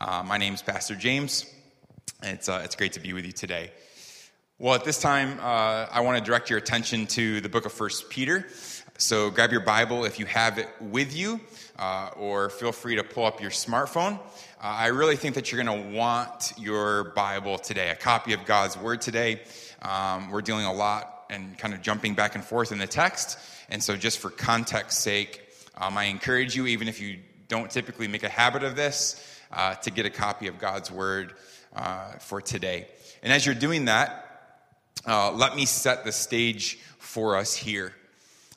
Uh, 0.00 0.22
my 0.24 0.38
name 0.38 0.54
is 0.54 0.62
Pastor 0.62 0.94
James, 0.94 1.44
it's, 2.22 2.48
uh, 2.48 2.62
it's 2.64 2.76
great 2.76 2.92
to 2.92 3.00
be 3.00 3.12
with 3.12 3.26
you 3.26 3.32
today. 3.32 3.72
Well, 4.56 4.74
at 4.74 4.84
this 4.84 5.00
time, 5.00 5.40
uh, 5.40 5.86
I 5.90 6.02
want 6.02 6.16
to 6.18 6.24
direct 6.24 6.50
your 6.50 6.58
attention 6.60 7.08
to 7.08 7.40
the 7.40 7.48
book 7.48 7.66
of 7.66 7.72
First 7.72 8.08
Peter. 8.08 8.46
So 8.98 9.28
grab 9.28 9.50
your 9.50 9.60
Bible 9.60 10.04
if 10.04 10.20
you 10.20 10.26
have 10.26 10.58
it 10.58 10.68
with 10.80 11.16
you, 11.16 11.40
uh, 11.80 12.10
or 12.16 12.48
feel 12.48 12.70
free 12.70 12.94
to 12.94 13.02
pull 13.02 13.24
up 13.24 13.40
your 13.40 13.50
smartphone. 13.50 14.20
Uh, 14.20 14.20
I 14.62 14.86
really 14.86 15.16
think 15.16 15.34
that 15.34 15.50
you're 15.50 15.64
going 15.64 15.90
to 15.90 15.96
want 15.96 16.52
your 16.56 17.12
Bible 17.14 17.58
today, 17.58 17.90
a 17.90 17.96
copy 17.96 18.34
of 18.34 18.44
God's 18.44 18.78
Word 18.78 19.00
today. 19.00 19.40
Um, 19.82 20.30
we're 20.30 20.42
dealing 20.42 20.66
a 20.66 20.72
lot 20.72 21.24
and 21.28 21.58
kind 21.58 21.74
of 21.74 21.82
jumping 21.82 22.14
back 22.14 22.36
and 22.36 22.44
forth 22.44 22.70
in 22.70 22.78
the 22.78 22.86
text. 22.86 23.36
And 23.68 23.82
so, 23.82 23.96
just 23.96 24.20
for 24.20 24.30
context 24.30 25.00
sake, 25.00 25.42
um, 25.76 25.98
I 25.98 26.04
encourage 26.04 26.54
you, 26.54 26.68
even 26.68 26.86
if 26.86 27.00
you 27.00 27.18
don't 27.48 27.68
typically 27.68 28.06
make 28.06 28.22
a 28.22 28.28
habit 28.28 28.62
of 28.62 28.76
this, 28.76 29.37
uh, 29.52 29.74
to 29.76 29.90
get 29.90 30.06
a 30.06 30.10
copy 30.10 30.46
of 30.46 30.58
God's 30.58 30.90
Word 30.90 31.34
uh, 31.74 32.12
for 32.20 32.40
today. 32.40 32.88
And 33.22 33.32
as 33.32 33.44
you're 33.44 33.54
doing 33.54 33.86
that, 33.86 34.24
uh, 35.06 35.32
let 35.32 35.56
me 35.56 35.66
set 35.66 36.04
the 36.04 36.12
stage 36.12 36.78
for 36.98 37.36
us 37.36 37.54
here. 37.54 37.94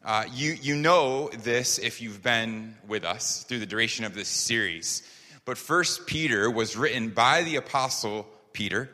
Uh, 0.03 0.25
you, 0.33 0.53
you 0.61 0.75
know 0.75 1.29
this 1.29 1.77
if 1.77 2.01
you've 2.01 2.23
been 2.23 2.75
with 2.87 3.03
us 3.03 3.43
through 3.43 3.59
the 3.59 3.65
duration 3.65 4.03
of 4.03 4.15
this 4.15 4.27
series. 4.27 5.03
But 5.45 5.57
First 5.57 6.07
Peter 6.07 6.49
was 6.49 6.75
written 6.75 7.09
by 7.09 7.43
the 7.43 7.55
Apostle 7.57 8.27
Peter, 8.53 8.89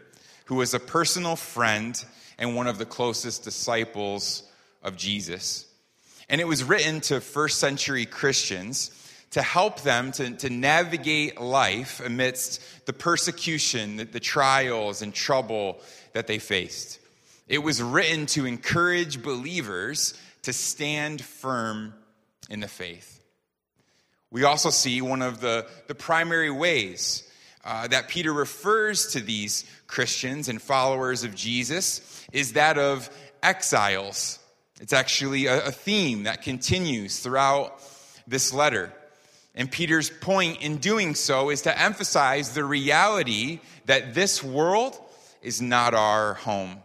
who 0.46 0.56
was 0.56 0.74
a 0.74 0.80
personal 0.80 1.36
friend 1.36 2.04
and 2.38 2.56
one 2.56 2.68
of 2.68 2.78
the 2.78 2.86
closest 2.86 3.44
disciples 3.44 4.44
of 4.84 4.98
Jesus. 4.98 5.66
And 6.30 6.42
it 6.42 6.48
was 6.48 6.64
written 6.64 7.02
to 7.02 7.22
first 7.22 7.60
century 7.60 8.06
Christians 8.06 8.92
to 9.32 9.42
help 9.42 9.82
them 9.82 10.12
to, 10.14 10.32
to 10.32 10.50
navigate 10.50 11.40
life 11.40 12.02
amidst 12.04 12.86
the 12.86 12.94
persecution, 12.94 13.98
the, 13.98 14.06
the 14.06 14.20
trials, 14.20 15.02
and 15.02 15.14
trouble 15.14 15.80
that 16.14 16.28
they 16.28 16.40
faced. 16.40 17.00
It 17.48 17.60
was 17.60 17.82
written 17.82 18.26
to 18.28 18.46
encourage 18.46 19.22
believers 19.22 20.14
to 20.44 20.54
stand 20.54 21.22
firm 21.22 21.94
in 22.50 22.60
the 22.60 22.68
faith. 22.68 23.22
We 24.32 24.44
also 24.44 24.70
see 24.70 25.02
one 25.02 25.22
of 25.22 25.40
the, 25.40 25.68
the 25.88 25.96
primary 25.96 26.52
ways 26.52 27.24
uh, 27.64 27.88
that 27.88 28.08
Peter 28.08 28.32
refers 28.32 29.08
to 29.14 29.20
these 29.20 29.66
Christians 29.88 30.50
and 30.50 30.62
followers 30.62 31.24
of 31.24 31.36
Jesus 31.36 32.26
is 32.32 32.54
that 32.54 32.78
of 32.78 33.10
exiles. 33.44 34.40
It's 34.80 34.94
actually 34.94 35.48
a, 35.48 35.68
a 35.68 35.72
theme 35.72 36.24
that 36.24 36.44
continues 36.44 37.20
throughout 37.20 37.82
this 38.26 38.54
letter. 38.54 38.94
And 39.58 39.72
Peter's 39.72 40.12
point 40.12 40.62
in 40.62 40.78
doing 40.78 41.16
so 41.16 41.50
is 41.50 41.64
to 41.64 41.82
emphasize 41.82 42.54
the 42.54 42.64
reality 42.64 43.60
that 43.88 44.14
this 44.14 44.44
world 44.44 44.96
is 45.42 45.64
not 45.64 45.96
our 45.96 46.36
home. 46.36 46.78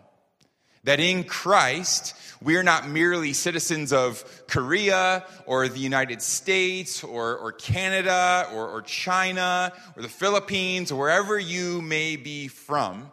That 0.85 0.99
in 0.99 1.25
Christ, 1.25 2.15
we 2.41 2.57
are 2.57 2.63
not 2.63 2.89
merely 2.89 3.35
citizens 3.35 3.93
of 3.93 4.25
Korea 4.49 5.25
or 5.45 5.69
the 5.69 5.81
United 5.81 6.23
States 6.23 7.05
or, 7.05 7.37
or 7.37 7.53
Canada 7.53 8.49
or, 8.55 8.69
or 8.69 8.81
China 8.81 9.71
or 9.95 10.03
the 10.03 10.09
Philippines 10.09 10.91
or 10.91 10.99
wherever 10.99 11.39
you 11.39 11.83
may 11.83 12.17
be 12.17 12.49
from. 12.49 13.13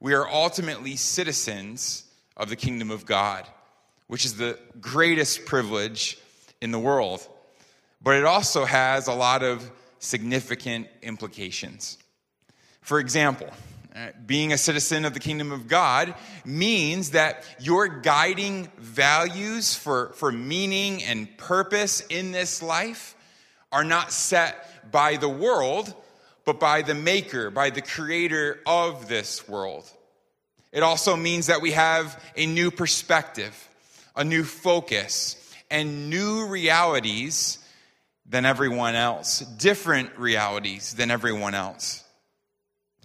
We 0.00 0.14
are 0.14 0.26
ultimately 0.26 0.96
citizens 0.96 2.04
of 2.38 2.48
the 2.48 2.56
kingdom 2.56 2.90
of 2.90 3.04
God, 3.04 3.46
which 4.06 4.24
is 4.24 4.38
the 4.38 4.58
greatest 4.80 5.44
privilege 5.44 6.18
in 6.62 6.70
the 6.70 6.78
world. 6.78 7.28
But 8.02 8.16
it 8.16 8.24
also 8.24 8.64
has 8.64 9.08
a 9.08 9.12
lot 9.12 9.42
of 9.42 9.70
significant 9.98 10.88
implications. 11.02 11.98
For 12.80 13.00
example, 13.00 13.50
uh, 13.94 14.08
being 14.26 14.52
a 14.52 14.58
citizen 14.58 15.04
of 15.04 15.14
the 15.14 15.20
kingdom 15.20 15.52
of 15.52 15.68
God 15.68 16.14
means 16.44 17.12
that 17.12 17.44
your 17.58 17.88
guiding 17.88 18.68
values 18.76 19.74
for, 19.74 20.12
for 20.16 20.30
meaning 20.30 21.02
and 21.02 21.36
purpose 21.38 22.02
in 22.10 22.30
this 22.30 22.62
life 22.62 23.14
are 23.72 23.84
not 23.84 24.12
set 24.12 24.92
by 24.92 25.16
the 25.16 25.28
world, 25.28 25.92
but 26.44 26.60
by 26.60 26.82
the 26.82 26.94
maker, 26.94 27.50
by 27.50 27.70
the 27.70 27.80
creator 27.80 28.60
of 28.66 29.08
this 29.08 29.48
world. 29.48 29.90
It 30.72 30.82
also 30.82 31.16
means 31.16 31.46
that 31.46 31.62
we 31.62 31.72
have 31.72 32.22
a 32.36 32.44
new 32.44 32.70
perspective, 32.70 33.68
a 34.14 34.24
new 34.24 34.44
focus, 34.44 35.42
and 35.70 36.10
new 36.10 36.46
realities 36.46 37.58
than 38.28 38.44
everyone 38.44 38.94
else, 38.94 39.40
different 39.40 40.18
realities 40.18 40.94
than 40.94 41.10
everyone 41.10 41.54
else. 41.54 42.02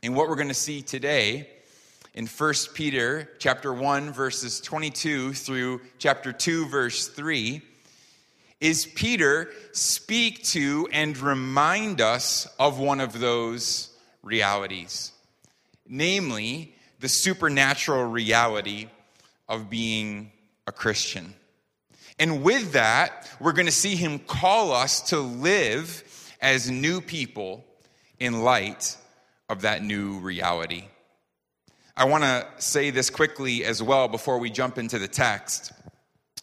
And 0.04 0.16
what 0.16 0.28
we're 0.28 0.36
going 0.36 0.48
to 0.48 0.54
see 0.54 0.82
today 0.82 1.48
in 2.14 2.26
1 2.26 2.54
Peter 2.74 3.30
chapter 3.40 3.74
1 3.74 4.12
verses 4.12 4.60
22 4.62 5.34
through 5.34 5.82
chapter 6.00 6.34
2 6.34 6.68
verse 6.68 7.08
3 7.08 7.62
is 8.60 8.86
Peter 8.86 9.50
speak 9.72 10.44
to 10.44 10.88
and 10.92 11.18
remind 11.18 12.02
us 12.02 12.48
of 12.60 12.80
one 12.80 13.00
of 13.00 13.20
those 13.20 13.90
realities. 14.24 15.12
Namely, 15.88 16.76
the 17.00 17.10
supernatural 17.10 18.06
reality 18.06 18.88
of 19.50 19.70
being 19.70 20.32
a 20.68 20.72
Christian. 20.72 21.34
And 22.22 22.44
with 22.44 22.74
that, 22.74 23.28
we're 23.40 23.52
going 23.52 23.66
to 23.66 23.72
see 23.72 23.96
him 23.96 24.20
call 24.20 24.74
us 24.74 25.02
to 25.10 25.20
live 25.20 26.04
as 26.40 26.70
new 26.70 27.02
people 27.02 27.66
in 28.20 28.44
light 28.44 28.96
of 29.50 29.62
that 29.64 29.84
new 29.84 30.20
reality. 30.20 30.84
I 31.98 32.06
want 32.06 32.24
to 32.24 32.46
say 32.60 32.92
this 32.92 33.10
quickly 33.10 33.66
as 33.66 33.82
well 33.82 34.08
before 34.08 34.38
we 34.38 34.52
jump 34.52 34.78
into 34.78 35.00
the 35.00 35.08
text. 35.08 35.72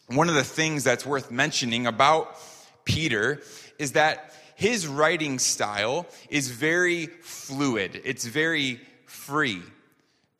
One 0.07 0.27
of 0.27 0.35
the 0.35 0.43
things 0.43 0.83
that's 0.83 1.05
worth 1.05 1.31
mentioning 1.31 1.87
about 1.87 2.35
Peter 2.83 3.41
is 3.77 3.93
that 3.93 4.33
his 4.55 4.85
writing 4.85 5.39
style 5.39 6.07
is 6.29 6.51
very 6.51 7.05
fluid, 7.05 8.01
it's 8.03 8.25
very 8.25 8.81
free, 9.05 9.61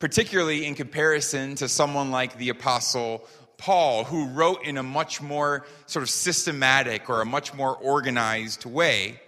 particularly 0.00 0.66
in 0.66 0.74
comparison 0.74 1.54
to 1.54 1.66
someone 1.66 2.10
like 2.10 2.36
the 2.36 2.50
Apostle 2.50 3.26
Paul, 3.60 4.04
who 4.04 4.28
wrote 4.28 4.64
in 4.64 4.78
a 4.78 4.82
much 4.82 5.20
more 5.20 5.66
sort 5.86 6.02
of 6.02 6.08
systematic 6.08 7.10
or 7.10 7.20
a 7.20 7.26
much 7.26 7.52
more 7.52 7.76
organized 7.76 8.64
way. 8.64 9.20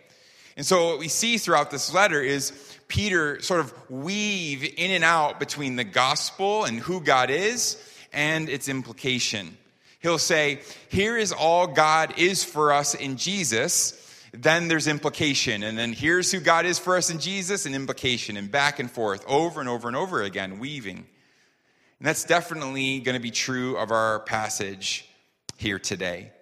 And 0.57 0.65
so, 0.65 0.89
what 0.89 0.99
we 0.99 1.09
see 1.09 1.37
throughout 1.37 1.71
this 1.71 1.93
letter 1.93 2.21
is 2.21 2.53
Peter 2.89 3.41
sort 3.43 3.61
of 3.61 3.73
weave 3.91 4.65
in 4.65 4.91
and 4.91 5.05
out 5.05 5.39
between 5.39 5.77
the 5.77 5.85
gospel 5.85 6.65
and 6.65 6.81
who 6.81 7.01
God 7.01 7.31
is 7.31 7.77
and 8.13 8.49
its 8.49 8.69
implication. 8.69 9.57
He'll 10.01 10.19
say, 10.19 10.61
Here 10.89 11.17
is 11.17 11.33
all 11.33 11.67
God 11.67 12.15
is 12.19 12.43
for 12.43 12.73
us 12.73 12.95
in 12.95 13.19
Jesus. 13.19 13.99
Then 14.33 14.69
there's 14.69 14.89
implication. 14.89 15.63
And 15.63 15.77
then 15.79 15.93
here's 15.93 16.33
who 16.33 16.41
God 16.41 16.65
is 16.65 16.79
for 16.79 16.97
us 16.97 17.11
in 17.11 17.19
Jesus 17.19 17.67
and 17.67 17.75
implication, 17.75 18.39
and 18.39 18.51
back 18.51 18.79
and 18.79 18.91
forth, 18.91 19.25
over 19.29 19.61
and 19.61 19.69
over 19.69 19.89
and 19.89 19.97
over 19.97 20.23
again, 20.23 20.59
weaving. 20.59 21.07
And 22.03 22.09
that's 22.09 22.25
definitely 22.25 22.99
going 22.99 23.15
to 23.15 23.23
be 23.23 23.31
true 23.31 23.77
of 23.77 23.93
our 23.93 24.19
passage 24.19 25.09
here 25.57 25.79
today. 25.79 26.33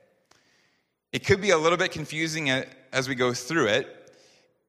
It 1.12 1.26
could 1.26 1.42
be 1.42 1.50
a 1.50 1.58
little 1.58 1.76
bit 1.76 1.92
confusing 1.92 2.48
as 2.48 3.10
we 3.10 3.14
go 3.14 3.34
through 3.34 3.66
it, 3.66 4.14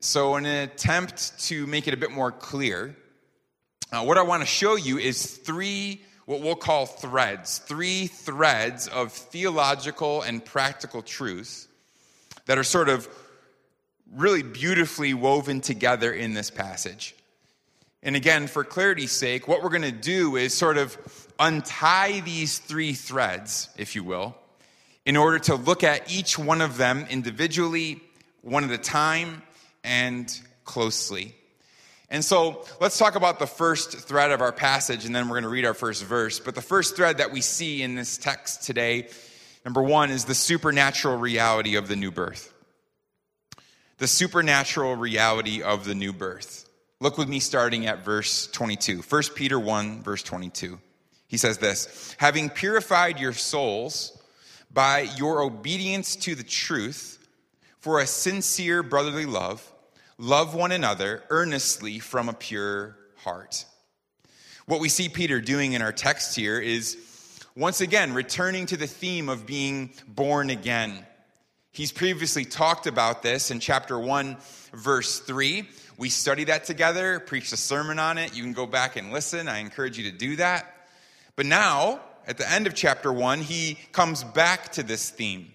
so, 0.01 0.35
in 0.35 0.45
an 0.45 0.67
attempt 0.67 1.39
to 1.45 1.65
make 1.65 1.87
it 1.87 1.93
a 1.93 1.97
bit 1.97 2.11
more 2.11 2.29
clear, 2.29 2.93
uh, 3.93 4.03
what 4.03 4.17
I 4.17 4.23
want 4.23 4.41
to 4.41 4.45
show 4.45 4.75
you 4.75 4.97
is 4.97 5.37
three, 5.37 6.01
what 6.25 6.41
we'll 6.41 6.55
call 6.57 6.85
threads, 6.85 7.59
three 7.59 8.07
threads 8.07 8.89
of 8.89 9.13
theological 9.13 10.23
and 10.23 10.43
practical 10.43 11.01
truth 11.01 11.69
that 12.47 12.57
are 12.57 12.65
sort 12.65 12.89
of 12.89 13.07
really 14.13 14.43
beautifully 14.43 15.13
woven 15.13 15.61
together 15.61 16.11
in 16.11 16.33
this 16.33 16.51
passage. 16.51 17.15
And 18.03 18.15
again, 18.15 18.47
for 18.47 18.63
clarity's 18.63 19.11
sake, 19.11 19.47
what 19.47 19.61
we're 19.61 19.69
going 19.69 19.83
to 19.83 19.91
do 19.91 20.35
is 20.35 20.53
sort 20.53 20.77
of 20.77 20.97
untie 21.39 22.21
these 22.21 22.57
three 22.57 22.93
threads, 22.93 23.69
if 23.77 23.95
you 23.95 24.03
will, 24.03 24.35
in 25.05 25.15
order 25.17 25.37
to 25.39 25.55
look 25.55 25.83
at 25.83 26.11
each 26.11 26.37
one 26.37 26.61
of 26.61 26.77
them 26.77 27.05
individually, 27.09 28.01
one 28.41 28.63
at 28.63 28.71
a 28.71 28.77
time, 28.77 29.43
and 29.83 30.39
closely. 30.63 31.35
And 32.09 32.25
so 32.25 32.65
let's 32.79 32.97
talk 32.97 33.15
about 33.15 33.39
the 33.39 33.47
first 33.47 33.91
thread 33.91 34.31
of 34.31 34.41
our 34.41 34.51
passage, 34.51 35.05
and 35.05 35.15
then 35.15 35.29
we're 35.29 35.35
going 35.35 35.43
to 35.43 35.49
read 35.49 35.65
our 35.65 35.73
first 35.73 36.03
verse. 36.03 36.39
But 36.39 36.55
the 36.55 36.61
first 36.61 36.95
thread 36.95 37.19
that 37.19 37.31
we 37.31 37.41
see 37.41 37.83
in 37.83 37.95
this 37.95 38.17
text 38.17 38.63
today, 38.63 39.07
number 39.63 39.81
one, 39.81 40.09
is 40.09 40.25
the 40.25 40.35
supernatural 40.35 41.17
reality 41.17 41.75
of 41.75 41.87
the 41.87 41.95
new 41.95 42.11
birth. 42.11 42.51
The 43.99 44.07
supernatural 44.07 44.95
reality 44.95 45.61
of 45.61 45.85
the 45.85 45.95
new 45.95 46.11
birth. 46.11 46.67
Look 47.01 47.17
with 47.17 47.27
me 47.27 47.39
starting 47.39 47.87
at 47.87 48.05
verse 48.05 48.45
22. 48.45 49.01
1 49.01 49.23
Peter 49.33 49.59
1, 49.59 50.03
verse 50.03 50.21
22. 50.21 50.79
He 51.27 51.37
says 51.37 51.57
this 51.57 52.15
Having 52.19 52.51
purified 52.51 53.19
your 53.19 53.33
souls 53.33 54.21
by 54.71 55.09
your 55.17 55.41
obedience 55.41 56.15
to 56.17 56.35
the 56.35 56.43
truth 56.43 57.17
for 57.79 57.99
a 57.99 58.05
sincere 58.05 58.83
brotherly 58.83 59.25
love, 59.25 59.67
love 60.19 60.53
one 60.53 60.71
another 60.71 61.23
earnestly 61.31 61.97
from 61.97 62.29
a 62.29 62.33
pure 62.33 62.95
heart. 63.17 63.65
What 64.67 64.79
we 64.79 64.87
see 64.87 65.09
Peter 65.09 65.41
doing 65.41 65.73
in 65.73 65.81
our 65.81 65.91
text 65.91 66.35
here 66.35 66.59
is 66.59 66.97
once 67.55 67.81
again 67.81 68.13
returning 68.13 68.67
to 68.67 68.77
the 68.77 68.85
theme 68.85 69.27
of 69.27 69.47
being 69.47 69.89
born 70.07 70.51
again. 70.51 71.03
He's 71.71 71.91
previously 71.91 72.45
talked 72.45 72.85
about 72.85 73.23
this 73.23 73.49
in 73.49 73.59
chapter 73.59 73.97
1, 73.97 74.37
verse 74.73 75.19
3. 75.19 75.67
We 75.97 76.09
study 76.09 76.45
that 76.45 76.65
together, 76.65 77.19
preached 77.19 77.53
a 77.53 77.57
sermon 77.57 77.99
on 77.99 78.17
it. 78.17 78.35
You 78.35 78.43
can 78.43 78.53
go 78.53 78.65
back 78.65 78.95
and 78.95 79.11
listen. 79.11 79.47
I 79.47 79.59
encourage 79.59 79.97
you 79.97 80.09
to 80.11 80.17
do 80.17 80.35
that. 80.37 80.87
But 81.35 81.45
now, 81.45 81.99
at 82.27 82.37
the 82.37 82.49
end 82.49 82.67
of 82.67 82.75
chapter 82.75 83.11
1, 83.11 83.39
he 83.41 83.77
comes 83.91 84.23
back 84.23 84.71
to 84.73 84.83
this 84.83 85.09
theme. 85.09 85.51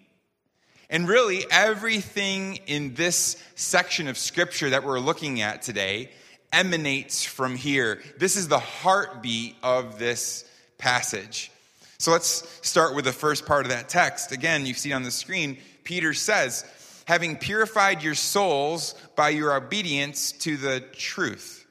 And 0.88 1.08
really, 1.08 1.44
everything 1.50 2.60
in 2.66 2.94
this 2.94 3.42
section 3.56 4.06
of 4.08 4.16
scripture 4.16 4.70
that 4.70 4.84
we're 4.84 5.00
looking 5.00 5.40
at 5.40 5.62
today 5.62 6.10
emanates 6.52 7.24
from 7.24 7.56
here. 7.56 8.00
This 8.18 8.36
is 8.36 8.48
the 8.48 8.58
heartbeat 8.58 9.56
of 9.62 9.98
this 9.98 10.48
passage. 10.78 11.50
So 11.98 12.12
let's 12.12 12.46
start 12.66 12.94
with 12.94 13.04
the 13.04 13.12
first 13.12 13.46
part 13.46 13.66
of 13.66 13.72
that 13.72 13.88
text. 13.88 14.30
Again, 14.30 14.66
you 14.66 14.74
see 14.74 14.92
on 14.92 15.02
the 15.02 15.10
screen, 15.10 15.58
Peter 15.82 16.14
says, 16.14 16.64
having 17.06 17.36
purified 17.36 18.02
your 18.02 18.14
souls 18.14 18.94
by 19.14 19.30
your 19.30 19.54
obedience 19.54 20.32
to 20.32 20.56
the 20.56 20.80
truth. 20.92 21.66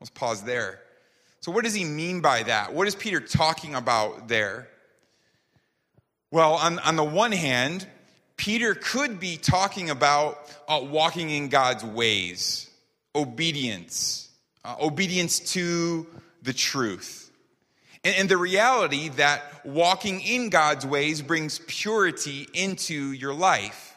Let's 0.00 0.10
pause 0.10 0.42
there. 0.42 0.80
So, 1.40 1.52
what 1.52 1.64
does 1.64 1.74
he 1.74 1.84
mean 1.84 2.20
by 2.20 2.42
that? 2.42 2.74
What 2.74 2.88
is 2.88 2.94
Peter 2.94 3.20
talking 3.20 3.74
about 3.74 4.28
there? 4.28 4.68
Well, 6.30 6.54
on, 6.54 6.78
on 6.80 6.96
the 6.96 7.04
one 7.04 7.32
hand, 7.32 7.86
Peter 8.36 8.74
could 8.74 9.20
be 9.20 9.36
talking 9.36 9.90
about 9.90 10.38
uh, 10.68 10.80
walking 10.82 11.30
in 11.30 11.48
God's 11.48 11.84
ways, 11.84 12.70
obedience, 13.14 14.30
uh, 14.64 14.76
obedience 14.80 15.40
to 15.52 16.06
the 16.42 16.52
truth. 16.52 17.30
And, 18.04 18.14
and 18.16 18.28
the 18.28 18.36
reality 18.36 19.08
that 19.10 19.66
walking 19.66 20.20
in 20.20 20.50
God's 20.50 20.86
ways 20.86 21.20
brings 21.20 21.58
purity 21.66 22.48
into 22.54 23.12
your 23.12 23.34
life. 23.34 23.89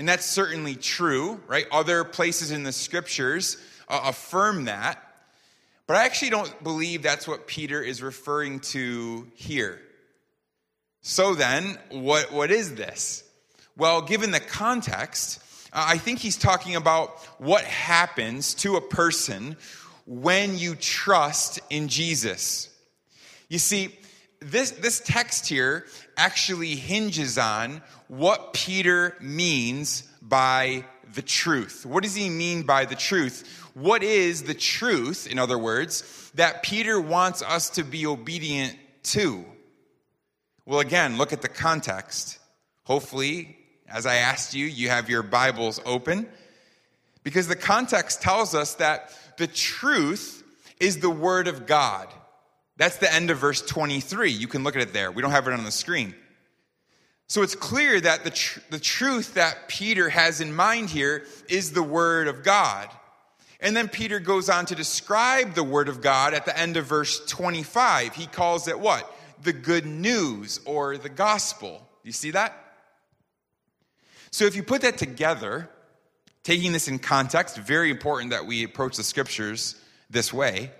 And 0.00 0.08
that's 0.08 0.24
certainly 0.24 0.76
true, 0.76 1.42
right? 1.46 1.66
Other 1.70 2.04
places 2.04 2.52
in 2.52 2.62
the 2.62 2.72
scriptures 2.72 3.58
uh, 3.86 4.00
affirm 4.04 4.64
that. 4.64 4.98
But 5.86 5.98
I 5.98 6.06
actually 6.06 6.30
don't 6.30 6.64
believe 6.64 7.02
that's 7.02 7.28
what 7.28 7.46
Peter 7.46 7.82
is 7.82 8.02
referring 8.02 8.60
to 8.60 9.26
here. 9.34 9.78
So 11.02 11.34
then, 11.34 11.78
what, 11.90 12.32
what 12.32 12.50
is 12.50 12.76
this? 12.76 13.24
Well, 13.76 14.00
given 14.00 14.30
the 14.30 14.40
context, 14.40 15.38
uh, 15.70 15.84
I 15.88 15.98
think 15.98 16.20
he's 16.20 16.38
talking 16.38 16.76
about 16.76 17.18
what 17.36 17.64
happens 17.64 18.54
to 18.54 18.76
a 18.76 18.80
person 18.80 19.58
when 20.06 20.56
you 20.56 20.76
trust 20.76 21.60
in 21.68 21.88
Jesus. 21.88 22.70
You 23.50 23.58
see, 23.58 23.94
this, 24.40 24.70
this 24.70 25.00
text 25.00 25.46
here 25.46 25.84
actually 26.20 26.76
hinges 26.76 27.38
on 27.38 27.80
what 28.08 28.52
Peter 28.52 29.16
means 29.20 30.02
by 30.20 30.84
the 31.14 31.22
truth. 31.22 31.86
What 31.86 32.02
does 32.02 32.14
he 32.14 32.28
mean 32.28 32.64
by 32.64 32.84
the 32.84 32.94
truth? 32.94 33.70
What 33.72 34.02
is 34.02 34.42
the 34.42 34.54
truth, 34.54 35.26
in 35.26 35.38
other 35.38 35.58
words, 35.58 36.30
that 36.34 36.62
Peter 36.62 37.00
wants 37.00 37.40
us 37.40 37.70
to 37.70 37.84
be 37.84 38.06
obedient 38.06 38.76
to? 39.04 39.46
Well, 40.66 40.80
again, 40.80 41.16
look 41.16 41.32
at 41.32 41.40
the 41.40 41.48
context. 41.48 42.38
Hopefully, 42.84 43.56
as 43.88 44.04
I 44.04 44.16
asked 44.16 44.52
you, 44.54 44.66
you 44.66 44.90
have 44.90 45.08
your 45.08 45.22
Bibles 45.22 45.80
open 45.86 46.28
because 47.22 47.48
the 47.48 47.56
context 47.56 48.20
tells 48.20 48.54
us 48.54 48.74
that 48.74 49.10
the 49.38 49.46
truth 49.46 50.44
is 50.78 50.98
the 50.98 51.08
Word 51.08 51.48
of 51.48 51.66
God. 51.66 52.08
That's 52.80 52.96
the 52.96 53.12
end 53.12 53.30
of 53.30 53.36
verse 53.36 53.60
23. 53.60 54.30
You 54.30 54.48
can 54.48 54.64
look 54.64 54.74
at 54.74 54.80
it 54.80 54.94
there. 54.94 55.12
We 55.12 55.20
don't 55.20 55.32
have 55.32 55.46
it 55.46 55.52
on 55.52 55.64
the 55.64 55.70
screen. 55.70 56.14
So 57.26 57.42
it's 57.42 57.54
clear 57.54 58.00
that 58.00 58.24
the, 58.24 58.30
tr- 58.30 58.60
the 58.70 58.80
truth 58.80 59.34
that 59.34 59.68
Peter 59.68 60.08
has 60.08 60.40
in 60.40 60.56
mind 60.56 60.88
here 60.88 61.26
is 61.50 61.72
the 61.72 61.82
Word 61.82 62.26
of 62.26 62.42
God. 62.42 62.88
And 63.60 63.76
then 63.76 63.88
Peter 63.88 64.18
goes 64.18 64.48
on 64.48 64.64
to 64.64 64.74
describe 64.74 65.52
the 65.52 65.62
Word 65.62 65.90
of 65.90 66.00
God 66.00 66.32
at 66.32 66.46
the 66.46 66.58
end 66.58 66.78
of 66.78 66.86
verse 66.86 67.22
25. 67.26 68.14
He 68.14 68.26
calls 68.26 68.66
it 68.66 68.80
what? 68.80 69.14
The 69.42 69.52
good 69.52 69.84
news 69.84 70.60
or 70.64 70.96
the 70.96 71.10
gospel. 71.10 71.86
You 72.02 72.12
see 72.12 72.30
that? 72.30 72.56
So 74.30 74.46
if 74.46 74.56
you 74.56 74.62
put 74.62 74.80
that 74.80 74.96
together, 74.96 75.68
taking 76.44 76.72
this 76.72 76.88
in 76.88 76.98
context, 76.98 77.58
very 77.58 77.90
important 77.90 78.30
that 78.30 78.46
we 78.46 78.64
approach 78.64 78.96
the 78.96 79.04
scriptures 79.04 79.76
this 80.08 80.32
way, 80.32 80.70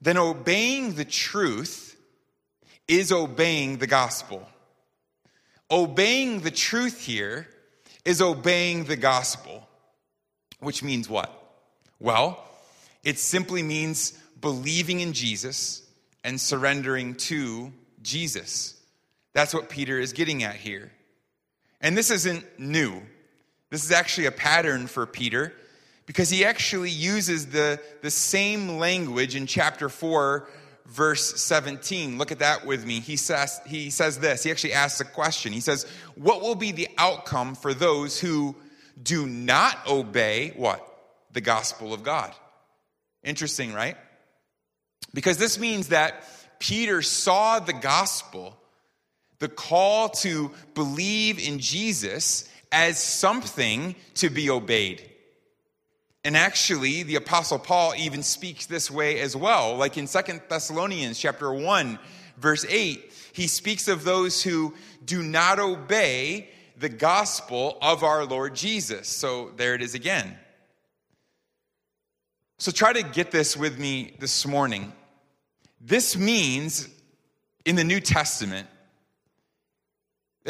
then 0.00 0.16
obeying 0.16 0.94
the 0.94 1.04
truth 1.04 1.96
is 2.88 3.12
obeying 3.12 3.78
the 3.78 3.86
gospel. 3.86 4.48
Obeying 5.70 6.40
the 6.40 6.50
truth 6.50 7.00
here 7.00 7.46
is 8.04 8.20
obeying 8.20 8.84
the 8.84 8.96
gospel, 8.96 9.68
which 10.58 10.82
means 10.82 11.08
what? 11.08 11.30
Well, 12.00 12.42
it 13.04 13.18
simply 13.18 13.62
means 13.62 14.12
believing 14.40 15.00
in 15.00 15.12
Jesus 15.12 15.82
and 16.24 16.40
surrendering 16.40 17.14
to 17.14 17.72
Jesus. 18.02 18.80
That's 19.32 19.54
what 19.54 19.68
Peter 19.68 19.98
is 19.98 20.12
getting 20.12 20.42
at 20.42 20.56
here. 20.56 20.90
And 21.80 21.96
this 21.96 22.10
isn't 22.10 22.44
new. 22.58 23.02
This 23.70 23.84
is 23.84 23.92
actually 23.92 24.26
a 24.26 24.32
pattern 24.32 24.86
for 24.86 25.06
Peter 25.06 25.52
because 26.10 26.28
he 26.28 26.44
actually 26.44 26.90
uses 26.90 27.46
the, 27.46 27.80
the 28.02 28.10
same 28.10 28.78
language 28.78 29.36
in 29.36 29.46
chapter 29.46 29.88
4, 29.88 30.48
verse 30.86 31.40
17. 31.40 32.18
Look 32.18 32.32
at 32.32 32.40
that 32.40 32.66
with 32.66 32.84
me. 32.84 32.98
He 32.98 33.14
says, 33.14 33.60
he 33.64 33.90
says 33.90 34.18
this. 34.18 34.42
He 34.42 34.50
actually 34.50 34.72
asks 34.72 35.00
a 35.00 35.04
question. 35.04 35.52
He 35.52 35.60
says, 35.60 35.86
What 36.16 36.42
will 36.42 36.56
be 36.56 36.72
the 36.72 36.88
outcome 36.98 37.54
for 37.54 37.72
those 37.72 38.18
who 38.18 38.56
do 39.00 39.24
not 39.28 39.86
obey 39.86 40.52
what? 40.56 40.84
The 41.32 41.40
gospel 41.40 41.94
of 41.94 42.02
God. 42.02 42.34
Interesting, 43.22 43.72
right? 43.72 43.96
Because 45.14 45.38
this 45.38 45.60
means 45.60 45.90
that 45.90 46.24
Peter 46.58 47.02
saw 47.02 47.60
the 47.60 47.72
gospel 47.72 48.58
the 49.38 49.48
call 49.48 50.08
to 50.08 50.50
believe 50.74 51.38
in 51.38 51.60
Jesus 51.60 52.50
as 52.72 52.98
something 52.98 53.94
to 54.14 54.28
be 54.28 54.50
obeyed. 54.50 55.06
And 56.24 56.36
actually, 56.36 57.02
the 57.02 57.16
apostle 57.16 57.58
Paul 57.58 57.94
even 57.96 58.22
speaks 58.22 58.66
this 58.66 58.90
way 58.90 59.20
as 59.20 59.34
well. 59.34 59.76
Like 59.76 59.96
in 59.96 60.06
Second 60.06 60.42
Thessalonians 60.48 61.18
chapter 61.18 61.52
1, 61.52 61.98
verse 62.36 62.66
8, 62.68 63.12
he 63.32 63.46
speaks 63.46 63.88
of 63.88 64.04
those 64.04 64.42
who 64.42 64.74
do 65.04 65.22
not 65.22 65.58
obey 65.58 66.48
the 66.76 66.90
gospel 66.90 67.78
of 67.80 68.02
our 68.02 68.24
Lord 68.24 68.54
Jesus. 68.54 69.08
So 69.08 69.52
there 69.56 69.74
it 69.74 69.82
is 69.82 69.94
again. 69.94 70.36
So 72.58 72.70
try 72.70 72.92
to 72.92 73.02
get 73.02 73.30
this 73.30 73.56
with 73.56 73.78
me 73.78 74.14
this 74.18 74.46
morning. 74.46 74.92
This 75.80 76.16
means 76.16 76.88
in 77.64 77.76
the 77.76 77.84
New 77.84 78.00
Testament 78.00 78.68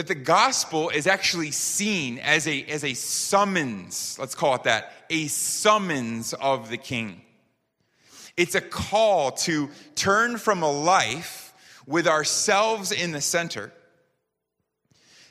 that 0.00 0.06
the 0.06 0.14
gospel 0.14 0.88
is 0.88 1.06
actually 1.06 1.50
seen 1.50 2.18
as 2.20 2.48
a, 2.48 2.64
as 2.64 2.84
a 2.84 2.94
summons, 2.94 4.16
let's 4.18 4.34
call 4.34 4.54
it 4.54 4.62
that, 4.62 4.90
a 5.10 5.26
summons 5.26 6.32
of 6.32 6.70
the 6.70 6.78
king. 6.78 7.20
It's 8.34 8.54
a 8.54 8.62
call 8.62 9.32
to 9.32 9.68
turn 9.96 10.38
from 10.38 10.62
a 10.62 10.72
life 10.72 11.52
with 11.86 12.08
ourselves 12.08 12.92
in 12.92 13.12
the 13.12 13.20
center 13.20 13.74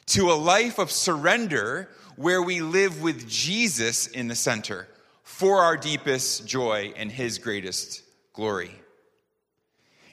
to 0.05 0.29
a 0.29 0.33
life 0.33 0.77
of 0.77 0.91
surrender 0.91 1.89
where 2.15 2.43
we 2.43 2.61
live 2.61 3.01
with 3.01 3.27
Jesus 3.27 4.05
in 4.05 4.27
the 4.27 4.35
center 4.35 4.87
for 5.23 5.63
our 5.63 5.77
deepest 5.77 6.45
joy 6.45 6.93
and 6.95 7.11
his 7.11 7.39
greatest 7.39 8.03
glory. 8.33 8.69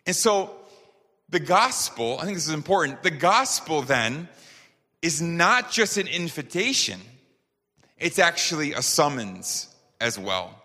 And 0.07 0.17
so, 0.17 0.55
the 1.29 1.41
gospel, 1.41 2.17
I 2.19 2.25
think 2.25 2.39
this 2.39 2.49
is 2.49 2.55
important. 2.55 3.03
The 3.03 3.11
gospel 3.11 3.83
then 3.83 4.31
is 5.07 5.23
not 5.23 5.71
just 5.71 5.99
an 5.99 6.09
invitation, 6.09 7.01
it's 7.97 8.19
actually 8.19 8.73
a 8.73 8.83
summons 8.83 9.69
as 10.01 10.19
well. 10.19 10.61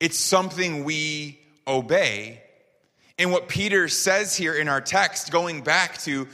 It's 0.00 0.18
something 0.18 0.84
we 0.84 1.40
obey. 1.66 2.42
And 3.18 3.32
what 3.32 3.48
Peter 3.48 3.88
says 3.88 4.36
here 4.36 4.52
in 4.52 4.68
our 4.68 4.82
text, 4.82 5.32
going 5.32 5.62
back 5.62 5.96
to 6.02 6.28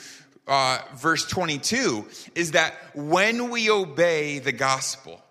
uh, 0.48 0.80
verse 0.96 1.24
22, 1.24 2.04
is 2.34 2.50
that 2.50 2.74
when 2.96 3.48
we 3.48 3.70
obey 3.70 4.40
the 4.40 4.50
gospel, 4.50 5.22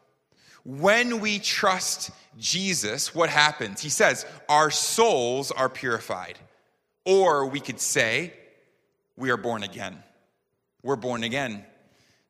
when 0.64 1.20
we 1.20 1.38
trust 1.38 2.12
Jesus, 2.40 3.14
what 3.14 3.30
happens? 3.30 3.82
He 3.82 3.90
says, 3.90 4.26
our 4.48 4.72
souls 4.72 5.52
are 5.52 5.68
purified. 5.68 6.40
Or 7.06 7.48
we 7.48 7.60
could 7.60 7.82
say, 7.82 8.32
we 9.18 9.32
are 9.32 9.38
born 9.38 9.64
again. 9.64 10.02
We're 10.82 10.96
born 10.96 11.24
again. 11.24 11.66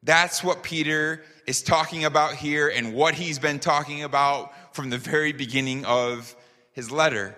That's 0.03 0.43
what 0.43 0.63
Peter 0.63 1.23
is 1.45 1.61
talking 1.61 2.05
about 2.05 2.33
here 2.35 2.69
and 2.69 2.93
what 2.93 3.13
he's 3.13 3.39
been 3.39 3.59
talking 3.59 4.03
about 4.03 4.75
from 4.75 4.89
the 4.89 4.97
very 4.97 5.31
beginning 5.31 5.85
of 5.85 6.35
his 6.71 6.91
letter. 6.91 7.35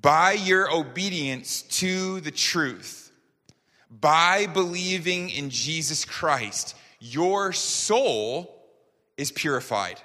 By 0.00 0.32
your 0.32 0.72
obedience 0.72 1.62
to 1.62 2.20
the 2.20 2.30
truth, 2.30 3.10
by 3.90 4.46
believing 4.46 5.30
in 5.30 5.50
Jesus 5.50 6.04
Christ, 6.04 6.76
your 6.98 7.52
soul 7.52 8.54
is 9.16 9.30
purified. 9.30 10.00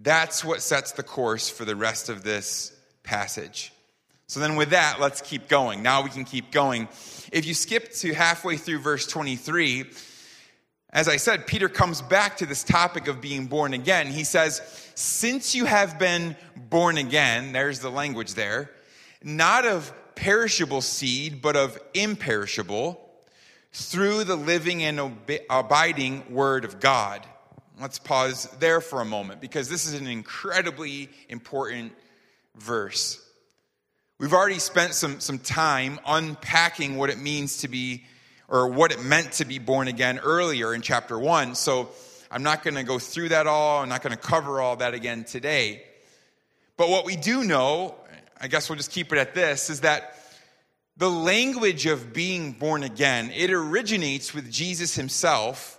That's 0.00 0.44
what 0.44 0.62
sets 0.62 0.92
the 0.92 1.02
course 1.02 1.50
for 1.50 1.64
the 1.64 1.76
rest 1.76 2.08
of 2.08 2.22
this 2.22 2.72
passage. 3.02 3.72
So 4.26 4.38
then, 4.38 4.56
with 4.56 4.70
that, 4.70 5.00
let's 5.00 5.20
keep 5.20 5.48
going. 5.48 5.82
Now 5.82 6.02
we 6.02 6.10
can 6.10 6.24
keep 6.24 6.52
going. 6.52 6.88
If 7.32 7.46
you 7.46 7.54
skip 7.54 7.92
to 7.94 8.14
halfway 8.14 8.56
through 8.56 8.78
verse 8.78 9.06
23, 9.06 9.86
as 10.92 11.08
I 11.08 11.16
said, 11.16 11.46
Peter 11.46 11.68
comes 11.68 12.02
back 12.02 12.38
to 12.38 12.46
this 12.46 12.64
topic 12.64 13.06
of 13.06 13.20
being 13.20 13.46
born 13.46 13.74
again. 13.74 14.08
He 14.08 14.24
says, 14.24 14.60
Since 14.96 15.54
you 15.54 15.64
have 15.64 15.98
been 15.98 16.36
born 16.56 16.98
again, 16.98 17.52
there's 17.52 17.78
the 17.78 17.90
language 17.90 18.34
there, 18.34 18.70
not 19.22 19.64
of 19.64 19.92
perishable 20.16 20.80
seed, 20.80 21.40
but 21.42 21.56
of 21.56 21.78
imperishable, 21.94 23.00
through 23.72 24.24
the 24.24 24.34
living 24.34 24.82
and 24.82 25.12
abiding 25.48 26.34
word 26.34 26.64
of 26.64 26.80
God. 26.80 27.24
Let's 27.80 28.00
pause 28.00 28.48
there 28.58 28.80
for 28.80 29.00
a 29.00 29.04
moment 29.04 29.40
because 29.40 29.68
this 29.68 29.86
is 29.86 29.94
an 29.94 30.08
incredibly 30.08 31.08
important 31.28 31.92
verse. 32.56 33.24
We've 34.18 34.34
already 34.34 34.58
spent 34.58 34.94
some, 34.94 35.20
some 35.20 35.38
time 35.38 36.00
unpacking 36.04 36.98
what 36.98 37.10
it 37.10 37.18
means 37.18 37.58
to 37.58 37.68
be 37.68 38.04
or 38.50 38.68
what 38.68 38.92
it 38.92 39.02
meant 39.02 39.32
to 39.32 39.44
be 39.46 39.58
born 39.58 39.88
again 39.88 40.18
earlier 40.18 40.74
in 40.74 40.82
chapter 40.82 41.18
1. 41.18 41.54
So 41.54 41.88
I'm 42.30 42.42
not 42.42 42.62
going 42.62 42.74
to 42.74 42.82
go 42.82 42.98
through 42.98 43.30
that 43.30 43.46
all. 43.46 43.80
I'm 43.80 43.88
not 43.88 44.02
going 44.02 44.14
to 44.14 44.18
cover 44.18 44.60
all 44.60 44.76
that 44.76 44.92
again 44.92 45.24
today. 45.24 45.84
But 46.76 46.90
what 46.90 47.04
we 47.04 47.16
do 47.16 47.44
know, 47.44 47.94
I 48.40 48.48
guess 48.48 48.68
we'll 48.68 48.76
just 48.76 48.90
keep 48.90 49.12
it 49.12 49.18
at 49.18 49.34
this, 49.34 49.70
is 49.70 49.80
that 49.80 50.16
the 50.96 51.10
language 51.10 51.86
of 51.86 52.12
being 52.12 52.52
born 52.52 52.82
again, 52.82 53.30
it 53.34 53.50
originates 53.50 54.34
with 54.34 54.50
Jesus 54.50 54.96
himself 54.96 55.78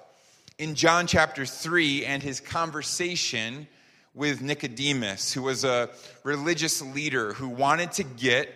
in 0.57 0.75
John 0.75 1.07
chapter 1.07 1.45
3 1.45 2.05
and 2.05 2.23
his 2.23 2.39
conversation 2.39 3.67
with 4.13 4.41
Nicodemus, 4.41 5.33
who 5.33 5.41
was 5.41 5.63
a 5.63 5.89
religious 6.23 6.81
leader 6.81 7.33
who 7.33 7.49
wanted 7.49 7.91
to 7.93 8.03
get 8.03 8.49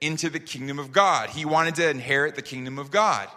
into 0.00 0.30
the 0.30 0.40
kingdom 0.40 0.78
of 0.78 0.92
God. 0.92 1.30
He 1.30 1.44
wanted 1.44 1.74
to 1.76 1.90
inherit 1.90 2.34
the 2.34 2.42
kingdom 2.42 2.78
of 2.78 2.90
God. 2.90 3.28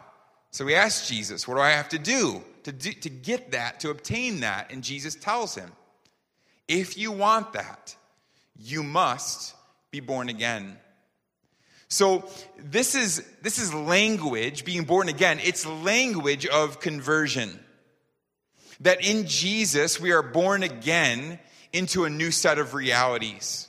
So 0.51 0.67
he 0.67 0.75
asked 0.75 1.09
Jesus, 1.09 1.47
What 1.47 1.55
do 1.55 1.61
I 1.61 1.71
have 1.71 1.89
to 1.89 1.99
do 1.99 2.43
to, 2.63 2.71
do, 2.71 2.91
to 2.91 3.09
get 3.09 3.51
that, 3.51 3.79
to 3.81 3.89
obtain 3.89 4.41
that? 4.41 4.71
And 4.71 4.83
Jesus 4.83 5.15
tells 5.15 5.55
him, 5.55 5.71
If 6.67 6.97
you 6.97 7.11
want 7.11 7.53
that, 7.53 7.95
you 8.59 8.83
must 8.83 9.55
be 9.89 9.99
born 9.99 10.29
again. 10.29 10.77
So 11.87 12.25
this 12.57 12.95
is 12.95 13.21
this 13.41 13.59
is 13.59 13.73
language 13.73 14.63
being 14.63 14.85
born 14.85 15.09
again. 15.09 15.39
It's 15.43 15.65
language 15.65 16.45
of 16.45 16.79
conversion. 16.79 17.59
That 18.79 19.05
in 19.05 19.27
Jesus 19.27 19.99
we 19.99 20.13
are 20.13 20.23
born 20.23 20.63
again 20.63 21.37
into 21.73 22.05
a 22.05 22.09
new 22.09 22.31
set 22.31 22.59
of 22.59 22.73
realities. 22.73 23.67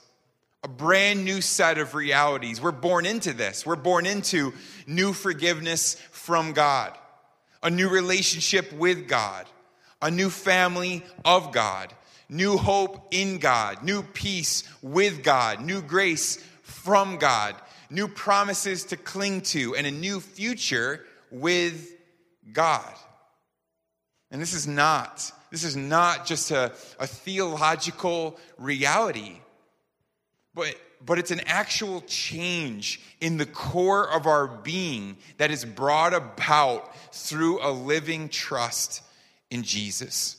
A 0.63 0.69
brand 0.69 1.25
new 1.25 1.41
set 1.41 1.79
of 1.79 1.97
realities. 1.97 2.61
We're 2.61 2.71
born 2.71 3.05
into 3.07 3.33
this. 3.33 3.67
We're 3.67 3.75
born 3.75 4.07
into 4.07 4.55
new 4.87 5.13
forgiveness 5.13 5.95
from 6.23 6.53
God, 6.53 6.97
a 7.65 7.71
new 7.71 7.89
relationship 7.89 8.73
with 8.73 9.09
God, 9.09 9.45
a 10.01 10.09
new 10.09 10.31
family 10.31 11.05
of 11.25 11.51
God, 11.51 11.93
new 12.29 12.57
hope 12.57 13.09
in 13.11 13.39
God, 13.39 13.83
new 13.83 14.05
peace 14.05 14.63
with 14.83 15.25
God, 15.25 15.61
new 15.61 15.83
grace 15.83 16.37
from 16.63 17.17
God, 17.17 17.57
new 17.91 18.07
promises 18.07 18.85
to 18.85 18.97
cling 18.97 19.41
to, 19.41 19.75
and 19.75 19.85
a 19.85 19.91
new 19.91 20.21
future 20.21 21.05
with 21.33 21.91
God. 22.53 22.95
And 24.31 24.41
this 24.41 24.55
is 24.55 24.69
not, 24.69 25.33
this 25.51 25.65
is 25.65 25.77
not 25.77 26.25
just 26.25 26.53
a, 26.53 26.73
a 27.01 27.07
theological 27.09 28.39
reality, 28.59 29.41
but 30.55 30.77
but 31.05 31.19
it's 31.19 31.31
an 31.31 31.41
actual 31.47 32.01
change 32.03 33.01
in 33.21 33.37
the 33.37 33.47
core 33.47 34.09
of 34.11 34.27
our 34.27 34.47
being 34.47 35.17
that 35.39 35.51
is 35.51 35.65
brought 35.65 36.15
about 36.15 36.95
through 37.15 37.65
a 37.65 37.71
living 37.71 38.29
trust 38.29 39.03
in 39.51 39.63
Jesus. 39.63 40.37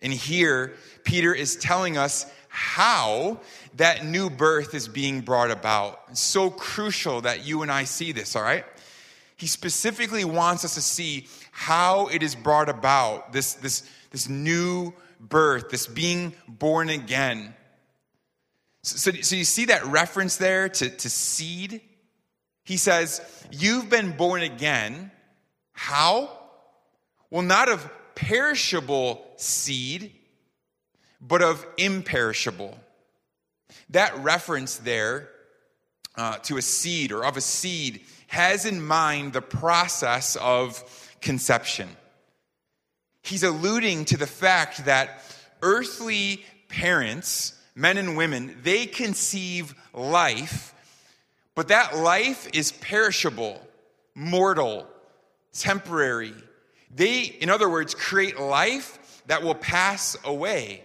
And 0.00 0.12
here, 0.12 0.74
Peter 1.04 1.34
is 1.34 1.56
telling 1.56 1.96
us 1.96 2.26
how 2.48 3.40
that 3.76 4.04
new 4.04 4.28
birth 4.28 4.74
is 4.74 4.88
being 4.88 5.20
brought 5.20 5.50
about. 5.50 6.00
It's 6.10 6.20
so 6.20 6.50
crucial 6.50 7.22
that 7.22 7.46
you 7.46 7.62
and 7.62 7.70
I 7.70 7.84
see 7.84 8.12
this, 8.12 8.36
all 8.36 8.42
right? 8.42 8.64
He 9.36 9.46
specifically 9.46 10.24
wants 10.24 10.64
us 10.64 10.74
to 10.74 10.82
see 10.82 11.28
how 11.50 12.08
it 12.08 12.22
is 12.22 12.34
brought 12.34 12.68
about, 12.68 13.32
this, 13.32 13.54
this, 13.54 13.88
this 14.10 14.28
new 14.28 14.92
birth, 15.18 15.70
this 15.70 15.86
being 15.86 16.34
born 16.46 16.90
again. 16.90 17.54
So, 18.82 19.12
so 19.12 19.36
you 19.36 19.44
see 19.44 19.66
that 19.66 19.84
reference 19.86 20.36
there 20.36 20.68
to, 20.68 20.90
to 20.90 21.10
seed? 21.10 21.80
He 22.64 22.76
says, 22.76 23.20
You've 23.50 23.88
been 23.88 24.16
born 24.16 24.42
again. 24.42 25.10
How? 25.72 26.38
Well, 27.30 27.42
not 27.42 27.68
of 27.68 27.88
perishable 28.14 29.24
seed, 29.36 30.12
but 31.20 31.42
of 31.42 31.64
imperishable. 31.76 32.78
That 33.90 34.16
reference 34.18 34.76
there 34.76 35.28
uh, 36.16 36.38
to 36.38 36.58
a 36.58 36.62
seed 36.62 37.12
or 37.12 37.24
of 37.24 37.36
a 37.36 37.40
seed 37.40 38.02
has 38.26 38.66
in 38.66 38.82
mind 38.82 39.32
the 39.32 39.42
process 39.42 40.36
of 40.36 40.82
conception. 41.20 41.88
He's 43.22 43.44
alluding 43.44 44.06
to 44.06 44.16
the 44.16 44.26
fact 44.26 44.84
that 44.86 45.22
earthly 45.62 46.44
parents 46.68 47.54
men 47.74 47.98
and 47.98 48.16
women, 48.16 48.58
they 48.62 48.86
conceive 48.86 49.74
life, 49.92 50.74
but 51.54 51.68
that 51.68 51.96
life 51.96 52.48
is 52.52 52.72
perishable, 52.72 53.60
mortal, 54.14 54.86
temporary. 55.52 56.34
They, 56.94 57.22
in 57.22 57.50
other 57.50 57.68
words, 57.68 57.94
create 57.94 58.38
life 58.38 59.22
that 59.26 59.42
will 59.42 59.54
pass 59.54 60.16
away. 60.24 60.84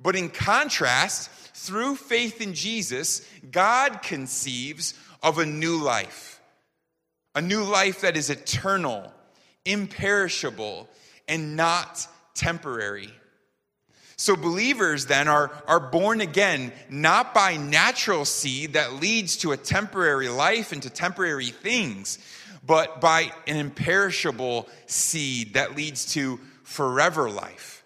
But 0.00 0.16
in 0.16 0.30
contrast, 0.30 1.30
through 1.54 1.96
faith 1.96 2.40
in 2.40 2.54
Jesus, 2.54 3.26
God 3.50 4.02
conceives 4.02 4.94
of 5.22 5.38
a 5.38 5.46
new 5.46 5.76
life, 5.76 6.40
a 7.34 7.42
new 7.42 7.62
life 7.62 8.00
that 8.00 8.16
is 8.16 8.30
eternal, 8.30 9.12
imperishable, 9.64 10.88
and 11.28 11.56
not 11.56 12.06
temporary. 12.34 13.12
So 14.20 14.36
believers 14.36 15.06
then 15.06 15.28
are, 15.28 15.50
are 15.66 15.80
born 15.80 16.20
again, 16.20 16.74
not 16.90 17.32
by 17.32 17.56
natural 17.56 18.26
seed 18.26 18.74
that 18.74 18.92
leads 18.92 19.38
to 19.38 19.52
a 19.52 19.56
temporary 19.56 20.28
life 20.28 20.72
and 20.72 20.82
to 20.82 20.90
temporary 20.90 21.46
things, 21.46 22.18
but 22.62 23.00
by 23.00 23.32
an 23.46 23.56
imperishable 23.56 24.68
seed 24.84 25.54
that 25.54 25.74
leads 25.74 26.12
to 26.12 26.38
forever 26.64 27.30
life. 27.30 27.82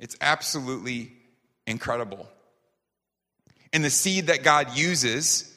It's 0.00 0.16
absolutely 0.20 1.12
incredible. 1.68 2.28
And 3.72 3.84
the 3.84 3.90
seed 3.90 4.26
that 4.26 4.42
God 4.42 4.76
uses 4.76 5.56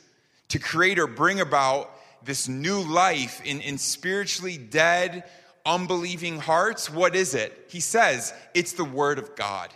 to 0.50 0.60
create 0.60 1.00
or 1.00 1.08
bring 1.08 1.40
about 1.40 1.90
this 2.24 2.48
new 2.48 2.82
life 2.82 3.42
in, 3.44 3.62
in 3.62 3.80
spiritually 3.80 4.60
dead, 4.60 5.24
unbelieving 5.66 6.38
hearts, 6.38 6.88
what 6.88 7.16
is 7.16 7.34
it? 7.34 7.66
He 7.68 7.80
says 7.80 8.32
it's 8.54 8.74
the 8.74 8.86
Word 8.86 9.18
of 9.18 9.36
God. 9.36 9.74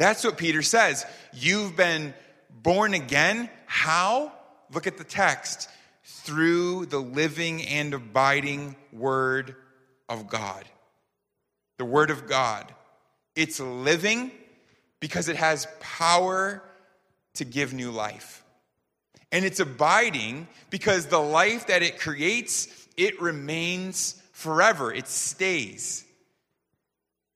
That's 0.00 0.24
what 0.24 0.38
Peter 0.38 0.62
says. 0.62 1.04
You've 1.34 1.76
been 1.76 2.14
born 2.62 2.94
again. 2.94 3.50
How? 3.66 4.32
Look 4.72 4.86
at 4.86 4.96
the 4.96 5.04
text. 5.04 5.68
Through 6.02 6.86
the 6.86 6.98
living 6.98 7.66
and 7.66 7.92
abiding 7.92 8.76
Word 8.94 9.56
of 10.08 10.26
God. 10.26 10.64
The 11.76 11.84
Word 11.84 12.08
of 12.08 12.26
God. 12.26 12.74
It's 13.36 13.60
living 13.60 14.30
because 15.00 15.28
it 15.28 15.36
has 15.36 15.68
power 15.80 16.62
to 17.34 17.44
give 17.44 17.74
new 17.74 17.90
life. 17.90 18.42
And 19.30 19.44
it's 19.44 19.60
abiding 19.60 20.48
because 20.70 21.08
the 21.08 21.18
life 21.18 21.66
that 21.66 21.82
it 21.82 22.00
creates, 22.00 22.68
it 22.96 23.20
remains 23.20 24.14
forever, 24.32 24.94
it 24.94 25.08
stays. 25.08 26.06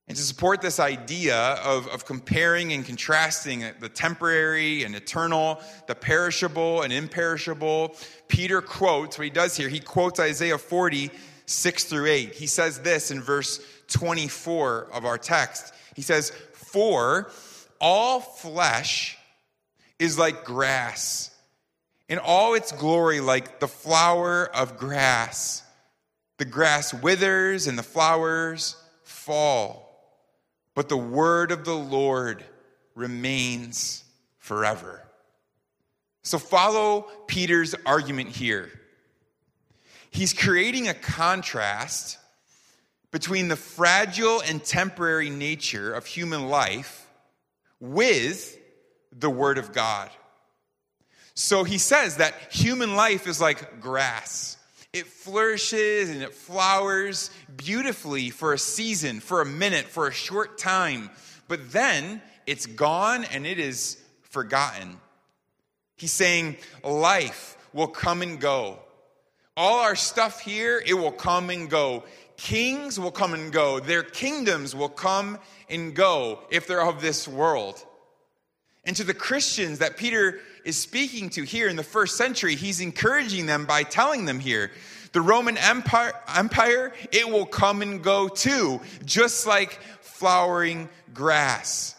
And 0.06 0.16
to 0.16 0.22
support 0.22 0.60
this 0.60 0.78
idea 0.78 1.36
of, 1.64 1.88
of 1.88 2.04
comparing 2.04 2.72
and 2.72 2.84
contrasting 2.84 3.64
the 3.80 3.88
temporary 3.88 4.84
and 4.84 4.94
eternal, 4.94 5.60
the 5.86 5.94
perishable 5.94 6.82
and 6.82 6.92
imperishable, 6.92 7.96
Peter 8.28 8.60
quotes 8.60 9.16
what 9.16 9.24
he 9.24 9.30
does 9.30 9.56
here. 9.56 9.68
He 9.68 9.80
quotes 9.80 10.20
Isaiah 10.20 10.58
40, 10.58 11.10
6 11.46 11.84
through 11.84 12.06
8. 12.06 12.34
He 12.34 12.46
says 12.46 12.80
this 12.80 13.10
in 13.10 13.22
verse 13.22 13.60
24 13.88 14.88
of 14.92 15.04
our 15.04 15.18
text. 15.18 15.74
He 15.96 16.02
says, 16.02 16.30
For 16.52 17.30
all 17.80 18.20
flesh 18.20 19.16
is 19.98 20.18
like 20.18 20.44
grass, 20.44 21.30
in 22.08 22.18
all 22.18 22.54
its 22.54 22.72
glory, 22.72 23.20
like 23.20 23.60
the 23.60 23.68
flower 23.68 24.54
of 24.54 24.76
grass. 24.76 25.62
The 26.36 26.44
grass 26.44 26.92
withers 26.92 27.68
and 27.68 27.78
the 27.78 27.82
flowers 27.82 28.76
fall, 29.04 29.83
but 30.74 30.88
the 30.88 30.96
word 30.96 31.52
of 31.52 31.64
the 31.64 31.74
Lord 31.74 32.44
remains 32.94 34.04
forever. 34.38 35.02
So 36.22 36.38
follow 36.38 37.02
Peter's 37.26 37.74
argument 37.86 38.30
here. 38.30 38.70
He's 40.10 40.32
creating 40.32 40.88
a 40.88 40.94
contrast 40.94 42.18
between 43.10 43.48
the 43.48 43.56
fragile 43.56 44.40
and 44.40 44.62
temporary 44.64 45.30
nature 45.30 45.92
of 45.92 46.06
human 46.06 46.48
life 46.48 47.08
with 47.78 48.58
the 49.12 49.30
Word 49.30 49.58
of 49.58 49.72
God. 49.72 50.10
So 51.34 51.64
he 51.64 51.78
says 51.78 52.16
that 52.16 52.34
human 52.50 52.96
life 52.96 53.26
is 53.26 53.40
like 53.40 53.80
grass. 53.80 54.56
It 54.94 55.08
flourishes 55.08 56.08
and 56.08 56.22
it 56.22 56.32
flowers 56.32 57.30
beautifully 57.56 58.30
for 58.30 58.52
a 58.52 58.58
season, 58.58 59.18
for 59.18 59.40
a 59.40 59.44
minute, 59.44 59.86
for 59.86 60.06
a 60.06 60.12
short 60.12 60.56
time, 60.56 61.10
but 61.48 61.72
then 61.72 62.22
it's 62.46 62.66
gone 62.66 63.24
and 63.24 63.44
it 63.44 63.58
is 63.58 64.00
forgotten. 64.22 65.00
He's 65.96 66.12
saying 66.12 66.58
life 66.84 67.58
will 67.72 67.88
come 67.88 68.22
and 68.22 68.40
go. 68.40 68.78
All 69.56 69.80
our 69.80 69.96
stuff 69.96 70.40
here, 70.40 70.80
it 70.86 70.94
will 70.94 71.10
come 71.10 71.50
and 71.50 71.68
go. 71.68 72.04
Kings 72.36 72.98
will 72.98 73.10
come 73.10 73.34
and 73.34 73.52
go. 73.52 73.80
Their 73.80 74.04
kingdoms 74.04 74.76
will 74.76 74.88
come 74.88 75.38
and 75.68 75.92
go 75.92 76.38
if 76.50 76.68
they're 76.68 76.86
of 76.86 77.00
this 77.00 77.26
world. 77.26 77.84
And 78.84 78.94
to 78.94 79.02
the 79.02 79.14
Christians 79.14 79.80
that 79.80 79.96
Peter 79.96 80.38
is 80.64 80.76
speaking 80.76 81.30
to 81.30 81.44
here 81.44 81.68
in 81.68 81.76
the 81.76 81.82
first 81.82 82.16
century, 82.16 82.54
he's 82.56 82.80
encouraging 82.80 83.46
them 83.46 83.66
by 83.66 83.82
telling 83.82 84.24
them 84.24 84.40
here 84.40 84.70
the 85.14 85.20
Roman 85.20 85.56
Empire, 85.56 86.12
Empire 86.34 86.92
it 87.12 87.28
will 87.28 87.46
come 87.46 87.82
and 87.82 88.02
go 88.02 88.26
too, 88.26 88.80
just 89.04 89.46
like 89.46 89.80
flowering 90.00 90.88
grass. 91.14 91.94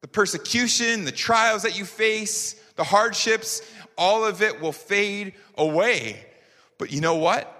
The 0.00 0.08
persecution, 0.08 1.04
the 1.04 1.12
trials 1.12 1.62
that 1.62 1.78
you 1.78 1.84
face, 1.84 2.54
the 2.76 2.84
hardships, 2.84 3.60
all 3.98 4.24
of 4.24 4.40
it 4.40 4.60
will 4.60 4.72
fade 4.72 5.34
away. 5.58 6.24
But 6.78 6.92
you 6.92 7.02
know 7.02 7.16
what? 7.16 7.52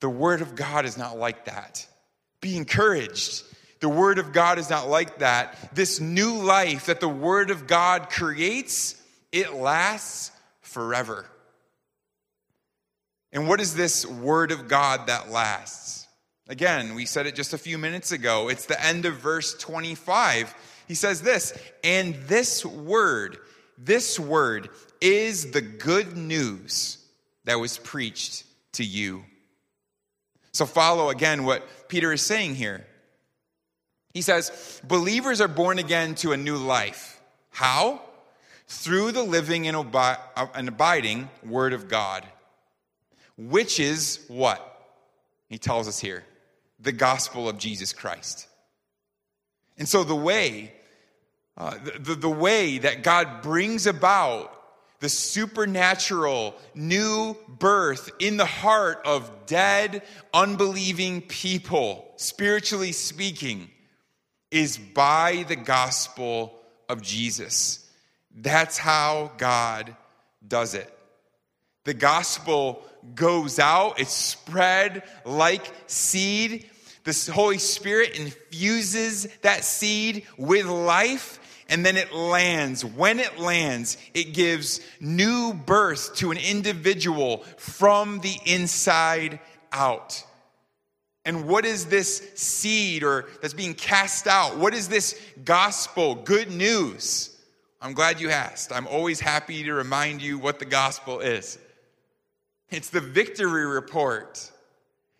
The 0.00 0.08
Word 0.08 0.40
of 0.40 0.56
God 0.56 0.84
is 0.84 0.98
not 0.98 1.16
like 1.16 1.44
that. 1.44 1.86
Be 2.40 2.56
encouraged. 2.56 3.44
The 3.80 3.88
Word 3.88 4.18
of 4.18 4.32
God 4.32 4.58
is 4.58 4.70
not 4.70 4.88
like 4.88 5.18
that. 5.18 5.74
This 5.74 6.00
new 6.00 6.34
life 6.42 6.86
that 6.86 6.98
the 6.98 7.08
Word 7.08 7.50
of 7.50 7.68
God 7.68 8.10
creates, 8.10 9.00
it 9.32 9.54
lasts 9.54 10.30
forever. 10.60 11.26
And 13.32 13.48
what 13.48 13.60
is 13.60 13.74
this 13.74 14.06
Word 14.06 14.52
of 14.52 14.68
God 14.68 15.06
that 15.08 15.30
lasts? 15.30 16.06
Again, 16.48 16.94
we 16.94 17.04
said 17.04 17.26
it 17.26 17.34
just 17.34 17.52
a 17.52 17.58
few 17.58 17.76
minutes 17.76 18.10
ago. 18.10 18.48
It's 18.48 18.66
the 18.66 18.82
end 18.82 19.04
of 19.04 19.18
verse 19.18 19.54
25. 19.54 20.54
He 20.86 20.94
says 20.94 21.20
this, 21.20 21.52
and 21.84 22.14
this 22.26 22.64
Word, 22.64 23.36
this 23.76 24.18
Word 24.18 24.70
is 25.00 25.50
the 25.50 25.60
good 25.60 26.16
news 26.16 26.98
that 27.44 27.60
was 27.60 27.78
preached 27.78 28.44
to 28.72 28.84
you. 28.84 29.24
So, 30.52 30.64
follow 30.66 31.10
again 31.10 31.44
what 31.44 31.88
Peter 31.88 32.12
is 32.12 32.22
saying 32.22 32.54
here. 32.54 32.86
He 34.14 34.22
says, 34.22 34.80
Believers 34.88 35.40
are 35.40 35.48
born 35.48 35.78
again 35.78 36.14
to 36.16 36.32
a 36.32 36.36
new 36.36 36.56
life. 36.56 37.20
How? 37.50 38.00
Through 38.68 39.12
the 39.12 39.22
living 39.22 39.66
and, 39.66 39.76
abi- 39.76 40.20
and 40.54 40.68
abiding 40.68 41.30
Word 41.44 41.72
of 41.72 41.88
God, 41.88 42.24
which 43.36 43.80
is 43.80 44.24
what? 44.28 44.64
He 45.48 45.58
tells 45.58 45.88
us 45.88 45.98
here 45.98 46.24
the 46.78 46.92
gospel 46.92 47.48
of 47.48 47.58
Jesus 47.58 47.92
Christ. 47.92 48.46
And 49.78 49.88
so, 49.88 50.04
the 50.04 50.14
way, 50.14 50.72
uh, 51.56 51.78
the, 51.82 51.98
the, 51.98 52.14
the 52.14 52.30
way 52.30 52.78
that 52.78 53.02
God 53.02 53.42
brings 53.42 53.86
about 53.86 54.54
the 55.00 55.08
supernatural 55.08 56.54
new 56.74 57.36
birth 57.48 58.10
in 58.18 58.36
the 58.36 58.44
heart 58.44 59.00
of 59.04 59.30
dead, 59.46 60.02
unbelieving 60.34 61.22
people, 61.22 62.12
spiritually 62.16 62.92
speaking, 62.92 63.70
is 64.50 64.76
by 64.76 65.44
the 65.48 65.56
gospel 65.56 66.58
of 66.88 67.00
Jesus. 67.00 67.87
That's 68.40 68.78
how 68.78 69.32
God 69.36 69.96
does 70.46 70.74
it. 70.74 70.92
The 71.84 71.94
gospel 71.94 72.82
goes 73.14 73.58
out, 73.58 73.98
it's 73.98 74.12
spread 74.12 75.02
like 75.24 75.72
seed. 75.86 76.68
The 77.04 77.32
Holy 77.32 77.58
Spirit 77.58 78.18
infuses 78.18 79.26
that 79.40 79.64
seed 79.64 80.26
with 80.36 80.66
life 80.66 81.40
and 81.70 81.84
then 81.84 81.96
it 81.96 82.12
lands. 82.14 82.84
When 82.84 83.18
it 83.18 83.38
lands, 83.38 83.96
it 84.14 84.34
gives 84.34 84.80
new 85.00 85.54
birth 85.54 86.14
to 86.16 86.30
an 86.30 86.38
individual 86.38 87.38
from 87.56 88.20
the 88.20 88.36
inside 88.44 89.40
out. 89.72 90.22
And 91.24 91.46
what 91.46 91.64
is 91.64 91.86
this 91.86 92.30
seed 92.34 93.02
or 93.02 93.26
that's 93.40 93.54
being 93.54 93.74
cast 93.74 94.26
out? 94.26 94.58
What 94.58 94.74
is 94.74 94.88
this 94.88 95.18
gospel, 95.44 96.14
good 96.14 96.50
news? 96.50 97.37
I'm 97.80 97.92
glad 97.92 98.20
you 98.20 98.30
asked. 98.30 98.72
I'm 98.72 98.88
always 98.88 99.20
happy 99.20 99.62
to 99.64 99.72
remind 99.72 100.20
you 100.20 100.38
what 100.38 100.58
the 100.58 100.64
gospel 100.64 101.20
is. 101.20 101.58
It's 102.70 102.90
the 102.90 103.00
victory 103.00 103.66
report 103.66 104.50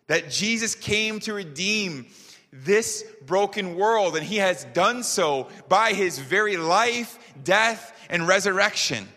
that 0.07 0.29
Jesus 0.29 0.75
came 0.75 1.19
to 1.21 1.33
redeem 1.33 2.07
this 2.51 3.05
broken 3.25 3.75
world, 3.75 4.15
and 4.15 4.25
he 4.25 4.37
has 4.37 4.65
done 4.73 5.03
so 5.03 5.47
by 5.69 5.93
his 5.93 6.19
very 6.19 6.57
life, 6.57 7.17
death, 7.43 7.95
and 8.09 8.27
resurrection. 8.27 9.07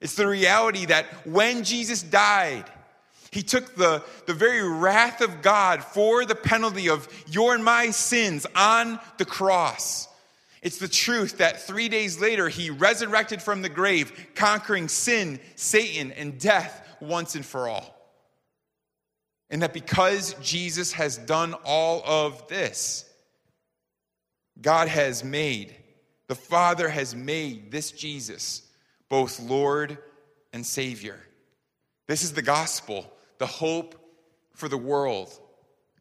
It's 0.00 0.14
the 0.14 0.26
reality 0.26 0.86
that 0.86 1.26
when 1.26 1.64
Jesus 1.64 2.02
died, 2.02 2.64
he 3.32 3.42
took 3.42 3.74
the, 3.74 4.02
the 4.26 4.34
very 4.34 4.62
wrath 4.62 5.20
of 5.20 5.42
God 5.42 5.82
for 5.82 6.24
the 6.24 6.34
penalty 6.34 6.88
of 6.88 7.08
your 7.28 7.54
and 7.54 7.64
my 7.64 7.90
sins 7.90 8.46
on 8.54 8.98
the 9.18 9.24
cross. 9.24 10.08
It's 10.62 10.78
the 10.78 10.88
truth 10.88 11.38
that 11.38 11.62
three 11.62 11.88
days 11.88 12.20
later 12.20 12.48
he 12.48 12.70
resurrected 12.70 13.42
from 13.42 13.62
the 13.62 13.68
grave, 13.68 14.30
conquering 14.36 14.88
sin, 14.88 15.40
Satan, 15.56 16.12
and 16.12 16.38
death 16.38 16.96
once 17.00 17.34
and 17.34 17.44
for 17.44 17.68
all. 17.68 17.98
And 19.50 19.62
that 19.62 19.74
because 19.74 20.34
Jesus 20.34 20.92
has 20.92 21.18
done 21.18 21.54
all 21.64 22.02
of 22.06 22.46
this, 22.46 23.04
God 24.60 24.86
has 24.86 25.24
made, 25.24 25.74
the 26.28 26.36
Father 26.36 26.88
has 26.88 27.14
made 27.14 27.72
this 27.72 27.90
Jesus 27.90 28.62
both 29.08 29.40
Lord 29.40 29.98
and 30.52 30.64
Savior. 30.64 31.18
This 32.06 32.22
is 32.22 32.32
the 32.32 32.42
gospel, 32.42 33.12
the 33.38 33.46
hope 33.46 33.98
for 34.54 34.68
the 34.68 34.78
world. 34.78 35.36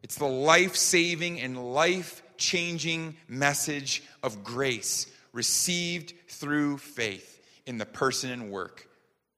It's 0.03 0.17
the 0.17 0.25
life 0.25 0.75
saving 0.75 1.41
and 1.41 1.73
life 1.73 2.21
changing 2.41 3.15
message 3.27 4.03
of 4.23 4.43
grace 4.43 5.07
received 5.31 6.13
through 6.27 6.79
faith 6.79 7.41
in 7.65 7.77
the 7.77 7.85
person 7.85 8.31
and 8.31 8.51
work 8.51 8.87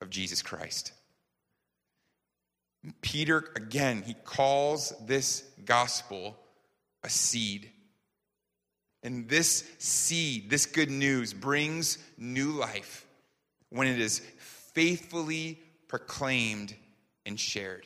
of 0.01 0.09
Jesus 0.09 0.41
Christ. 0.41 0.93
Peter, 3.01 3.51
again, 3.55 4.01
he 4.01 4.13
calls 4.13 4.93
this 5.05 5.43
gospel 5.65 6.37
a 7.03 7.09
seed. 7.09 7.69
And 9.03 9.27
this 9.27 9.69
seed, 9.79 10.49
this 10.49 10.65
good 10.65 10.89
news, 10.89 11.33
brings 11.33 11.97
new 12.17 12.51
life 12.51 13.05
when 13.69 13.87
it 13.87 13.99
is 13.99 14.19
faithfully 14.73 15.59
proclaimed 15.87 16.73
and 17.25 17.39
shared. 17.39 17.85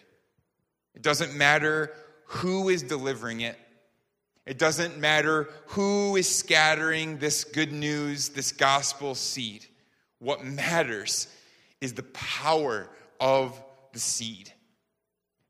It 0.96 1.02
doesn't 1.02 1.36
matter 1.36 1.92
who 2.26 2.70
is 2.70 2.84
delivering 2.84 3.42
it, 3.42 3.58
it 4.48 4.58
doesn't 4.58 4.98
matter 4.98 5.50
who 5.68 6.16
is 6.16 6.34
scattering 6.34 7.18
this 7.18 7.44
good 7.44 7.74
news, 7.74 8.30
this 8.30 8.54
gospel 8.54 9.14
seed. 9.14 9.66
What 10.20 10.46
matters 10.46 11.28
is 11.82 11.94
the 11.94 12.04
power 12.04 12.90
of 13.20 13.62
the 13.92 14.00
seed. 14.00 14.52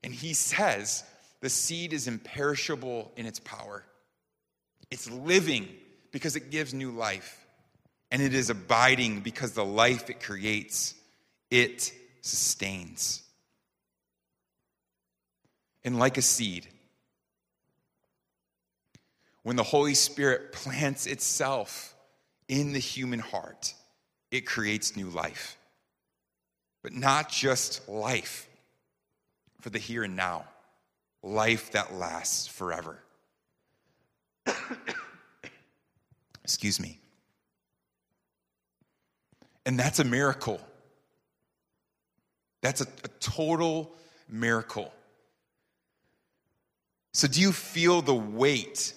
And 0.04 0.12
he 0.12 0.34
says 0.34 1.04
the 1.42 1.50
seed 1.50 1.94
is 1.94 2.08
imperishable 2.08 3.12
in 3.16 3.28
its 3.28 3.40
power. 3.40 3.86
It's 4.90 5.10
living 5.12 5.68
because 6.12 6.36
it 6.36 6.50
gives 6.50 6.74
new 6.74 6.90
life. 6.90 7.46
And 8.10 8.20
it 8.20 8.34
is 8.34 8.50
abiding 8.50 9.20
because 9.20 9.52
the 9.52 9.66
life 9.66 10.10
it 10.10 10.24
creates, 10.24 10.96
it 11.52 11.94
sustains. 12.22 13.22
And 15.84 16.00
like 16.00 16.18
a 16.18 16.22
seed, 16.24 16.68
when 19.48 19.56
the 19.56 19.64
Holy 19.64 19.94
Spirit 19.94 20.52
plants 20.52 21.06
itself 21.06 21.96
in 22.50 22.74
the 22.74 22.80
human 22.80 23.20
heart, 23.20 23.74
it 24.30 24.46
creates 24.46 24.98
new 24.98 25.08
life. 25.08 25.58
But 26.84 26.92
not 26.92 27.30
just 27.30 27.88
life 27.88 28.50
for 29.62 29.70
the 29.70 29.80
here 29.80 30.04
and 30.04 30.18
now, 30.18 30.44
life 31.24 31.72
that 31.72 31.94
lasts 31.94 32.46
forever. 32.46 33.02
Excuse 36.44 36.82
me. 36.82 37.00
And 39.66 39.80
that's 39.80 40.00
a 40.00 40.04
miracle. 40.04 40.60
That's 42.62 42.82
a, 42.82 42.88
a, 43.06 43.08
total 43.22 43.96
miracle. 44.28 44.92
So, 47.14 47.30
do 47.30 47.40
you 47.40 47.54
feel 47.54 48.02
the 48.02 48.14
weight? 48.14 48.94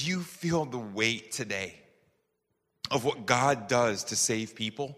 Do 0.00 0.06
you 0.06 0.20
feel 0.22 0.64
the 0.64 0.78
weight 0.78 1.30
today 1.30 1.74
of 2.90 3.04
what 3.04 3.26
God 3.26 3.68
does 3.68 4.04
to 4.04 4.16
save 4.16 4.54
people? 4.54 4.96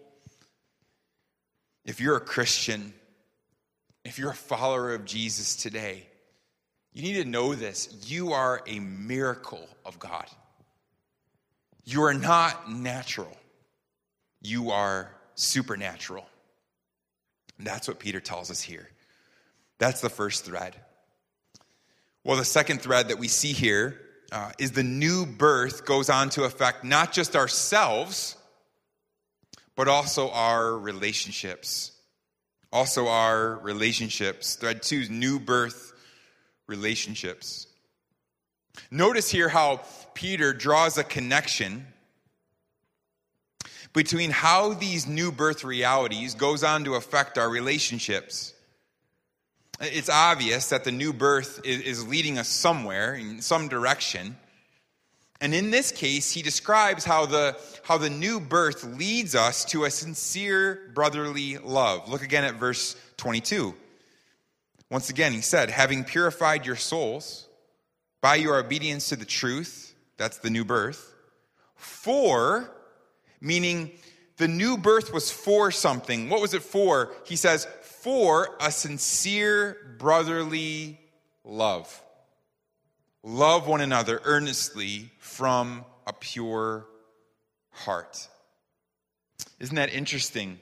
If 1.83 1.99
you're 1.99 2.15
a 2.15 2.21
Christian, 2.21 2.93
if 4.05 4.17
you're 4.17 4.31
a 4.31 4.33
follower 4.33 4.93
of 4.93 5.03
Jesus 5.03 5.57
today, 5.57 6.07
you 6.93 7.03
need 7.03 7.21
to 7.21 7.25
know 7.25 7.53
this. 7.53 7.93
You 8.07 8.31
are 8.31 8.61
a 8.65 8.79
miracle 8.79 9.67
of 9.85 9.99
God. 9.99 10.27
You 11.83 12.03
are 12.03 12.13
not 12.13 12.71
natural, 12.71 13.35
you 14.41 14.71
are 14.71 15.11
supernatural. 15.35 16.25
That's 17.59 17.89
what 17.89 17.99
Peter 17.99 18.21
tells 18.21 18.49
us 18.49 18.61
here. 18.61 18.87
That's 19.79 19.99
the 19.99 20.09
first 20.09 20.45
thread. 20.45 20.77
Well, 22.23 22.37
the 22.37 22.45
second 22.45 22.81
thread 22.81 23.09
that 23.09 23.19
we 23.19 23.27
see 23.27 23.51
here 23.51 23.99
uh, 24.33 24.51
is 24.57 24.71
the 24.71 24.83
new 24.83 25.25
birth 25.25 25.85
goes 25.85 26.09
on 26.09 26.29
to 26.31 26.43
affect 26.43 26.83
not 26.83 27.13
just 27.13 27.35
ourselves, 27.35 28.35
but 29.75 29.87
also 29.87 30.31
our 30.31 30.75
relationships. 30.75 31.91
Also, 32.71 33.07
our 33.07 33.59
relationships. 33.59 34.55
Thread 34.55 34.81
two 34.81 35.01
is 35.01 35.09
new 35.09 35.39
birth 35.39 35.93
relationships. 36.67 37.67
Notice 38.89 39.29
here 39.29 39.49
how 39.49 39.81
Peter 40.15 40.51
draws 40.51 40.97
a 40.97 41.03
connection 41.03 41.85
between 43.93 44.31
how 44.31 44.73
these 44.73 45.05
new 45.05 45.31
birth 45.31 45.63
realities 45.63 46.33
goes 46.33 46.63
on 46.63 46.83
to 46.85 46.95
affect 46.95 47.37
our 47.37 47.49
relationships. 47.49 48.52
It's 49.81 50.09
obvious 50.09 50.69
that 50.69 50.83
the 50.83 50.91
new 50.91 51.13
birth 51.13 51.61
is, 51.63 52.07
leading 52.07 52.37
us 52.37 52.47
somewhere, 52.47 53.15
in 53.15 53.41
some 53.41 53.67
direction. 53.67 54.37
And 55.41 55.53
in 55.53 55.71
this 55.71 55.91
case, 55.91 56.31
he 56.31 56.41
describes 56.41 57.03
how 57.03 57.25
the, 57.25 57.57
how 57.83 57.97
the 57.97 58.09
new 58.09 58.39
birth 58.39 58.83
leads 58.83 59.35
us 59.35 59.65
to 59.65 59.85
a 59.85 59.91
sincere 59.91 60.91
brotherly 60.93 61.57
love. 61.57 62.07
Look 62.07 62.21
again 62.21 62.43
at 62.43 62.55
verse 62.55 62.95
22. 63.17 63.73
Once 64.89 65.09
again, 65.09 65.33
he 65.33 65.41
said, 65.41 65.69
Having 65.69 66.05
purified 66.05 66.65
your 66.65 66.75
souls 66.75 67.47
by 68.21 68.35
your 68.35 68.57
obedience 68.57 69.09
to 69.09 69.15
the 69.15 69.25
truth, 69.25 69.95
that's 70.17 70.37
the 70.37 70.49
new 70.49 70.63
birth, 70.63 71.13
for, 71.75 72.71
meaning 73.41 73.91
the 74.37 74.47
new 74.47 74.77
birth 74.77 75.13
was 75.13 75.31
for 75.31 75.71
something. 75.71 76.29
What 76.29 76.41
was 76.41 76.53
it 76.53 76.63
for? 76.63 77.13
He 77.25 77.35
says, 77.35 77.67
for 77.81 78.57
a 78.59 78.71
sincere 78.71 79.95
brotherly 79.97 80.99
love. 81.43 82.01
Love 83.23 83.67
one 83.67 83.81
another 83.81 84.19
earnestly 84.25 85.09
from 85.19 85.85
a 86.05 86.11
pure 86.13 86.85
heart. 87.71 88.27
Isn't 89.59 89.75
that 89.75 89.93
interesting? 89.93 90.59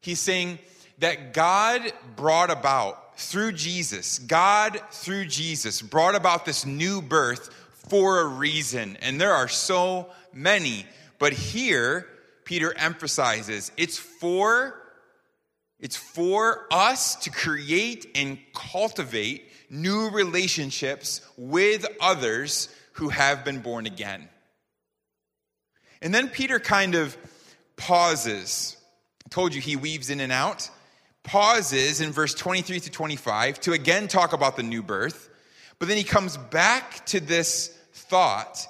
He's 0.00 0.20
saying 0.20 0.58
that 0.98 1.34
God 1.34 1.92
brought 2.16 2.50
about 2.50 3.18
through 3.18 3.52
Jesus, 3.52 4.18
God 4.18 4.80
through 4.90 5.26
Jesus 5.26 5.82
brought 5.82 6.14
about 6.14 6.44
this 6.44 6.64
new 6.64 7.02
birth 7.02 7.50
for 7.88 8.20
a 8.20 8.24
reason. 8.24 8.96
And 9.02 9.20
there 9.20 9.34
are 9.34 9.48
so 9.48 10.08
many. 10.32 10.86
But 11.24 11.32
here, 11.32 12.06
Peter 12.44 12.76
emphasizes 12.76 13.72
it's 13.78 13.96
for 13.96 14.78
it's 15.80 15.96
for 15.96 16.66
us 16.70 17.16
to 17.16 17.30
create 17.30 18.06
and 18.14 18.36
cultivate 18.52 19.50
new 19.70 20.10
relationships 20.10 21.22
with 21.38 21.86
others 21.98 22.68
who 22.92 23.08
have 23.08 23.42
been 23.42 23.60
born 23.60 23.86
again. 23.86 24.28
And 26.02 26.14
then 26.14 26.28
Peter 26.28 26.60
kind 26.60 26.94
of 26.94 27.16
pauses. 27.78 28.76
I 29.24 29.30
told 29.30 29.54
you 29.54 29.62
he 29.62 29.76
weaves 29.76 30.10
in 30.10 30.20
and 30.20 30.30
out. 30.30 30.68
Pauses 31.22 32.02
in 32.02 32.12
verse 32.12 32.34
23 32.34 32.80
to 32.80 32.90
25 32.90 33.60
to 33.60 33.72
again 33.72 34.08
talk 34.08 34.34
about 34.34 34.56
the 34.56 34.62
new 34.62 34.82
birth. 34.82 35.30
But 35.78 35.88
then 35.88 35.96
he 35.96 36.04
comes 36.04 36.36
back 36.36 37.06
to 37.06 37.18
this 37.18 37.68
thought 37.94 38.66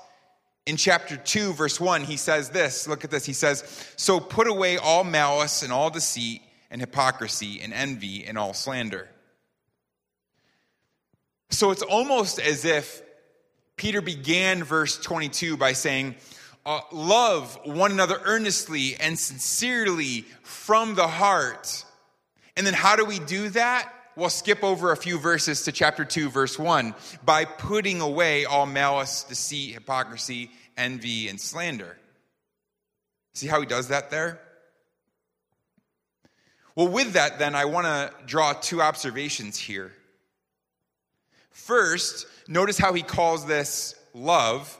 in 0.66 0.76
chapter 0.76 1.16
2, 1.16 1.52
verse 1.52 1.78
1. 1.80 2.04
He 2.04 2.16
says 2.16 2.50
this 2.50 2.88
look 2.88 3.04
at 3.04 3.10
this. 3.10 3.24
He 3.24 3.32
says, 3.32 3.64
So 3.96 4.20
put 4.20 4.46
away 4.46 4.78
all 4.78 5.04
malice 5.04 5.62
and 5.62 5.72
all 5.72 5.90
deceit 5.90 6.42
and 6.70 6.80
hypocrisy 6.80 7.60
and 7.60 7.72
envy 7.72 8.24
and 8.24 8.36
all 8.38 8.54
slander. 8.54 9.08
So 11.50 11.70
it's 11.70 11.82
almost 11.82 12.40
as 12.40 12.64
if 12.64 13.02
Peter 13.76 14.00
began 14.00 14.64
verse 14.64 14.98
22 14.98 15.56
by 15.56 15.72
saying, 15.72 16.16
uh, 16.66 16.80
Love 16.90 17.58
one 17.64 17.92
another 17.92 18.20
earnestly 18.24 18.96
and 18.98 19.18
sincerely 19.18 20.22
from 20.42 20.94
the 20.94 21.06
heart. 21.06 21.84
And 22.56 22.66
then 22.66 22.74
how 22.74 22.96
do 22.96 23.04
we 23.04 23.18
do 23.18 23.50
that? 23.50 23.92
We'll 24.16 24.30
skip 24.30 24.62
over 24.62 24.92
a 24.92 24.96
few 24.96 25.18
verses 25.18 25.62
to 25.62 25.72
chapter 25.72 26.04
2, 26.04 26.30
verse 26.30 26.58
1 26.58 26.94
by 27.24 27.44
putting 27.44 28.00
away 28.00 28.44
all 28.44 28.64
malice, 28.64 29.24
deceit, 29.24 29.74
hypocrisy, 29.74 30.50
envy, 30.76 31.28
and 31.28 31.40
slander. 31.40 31.96
See 33.34 33.48
how 33.48 33.60
he 33.60 33.66
does 33.66 33.88
that 33.88 34.10
there? 34.10 34.40
Well, 36.76 36.88
with 36.88 37.12
that, 37.14 37.38
then, 37.38 37.54
I 37.54 37.64
want 37.64 37.86
to 37.86 38.12
draw 38.26 38.52
two 38.52 38.80
observations 38.82 39.58
here. 39.58 39.92
First, 41.50 42.26
notice 42.48 42.78
how 42.78 42.92
he 42.92 43.02
calls 43.02 43.46
this 43.46 43.94
love 44.12 44.78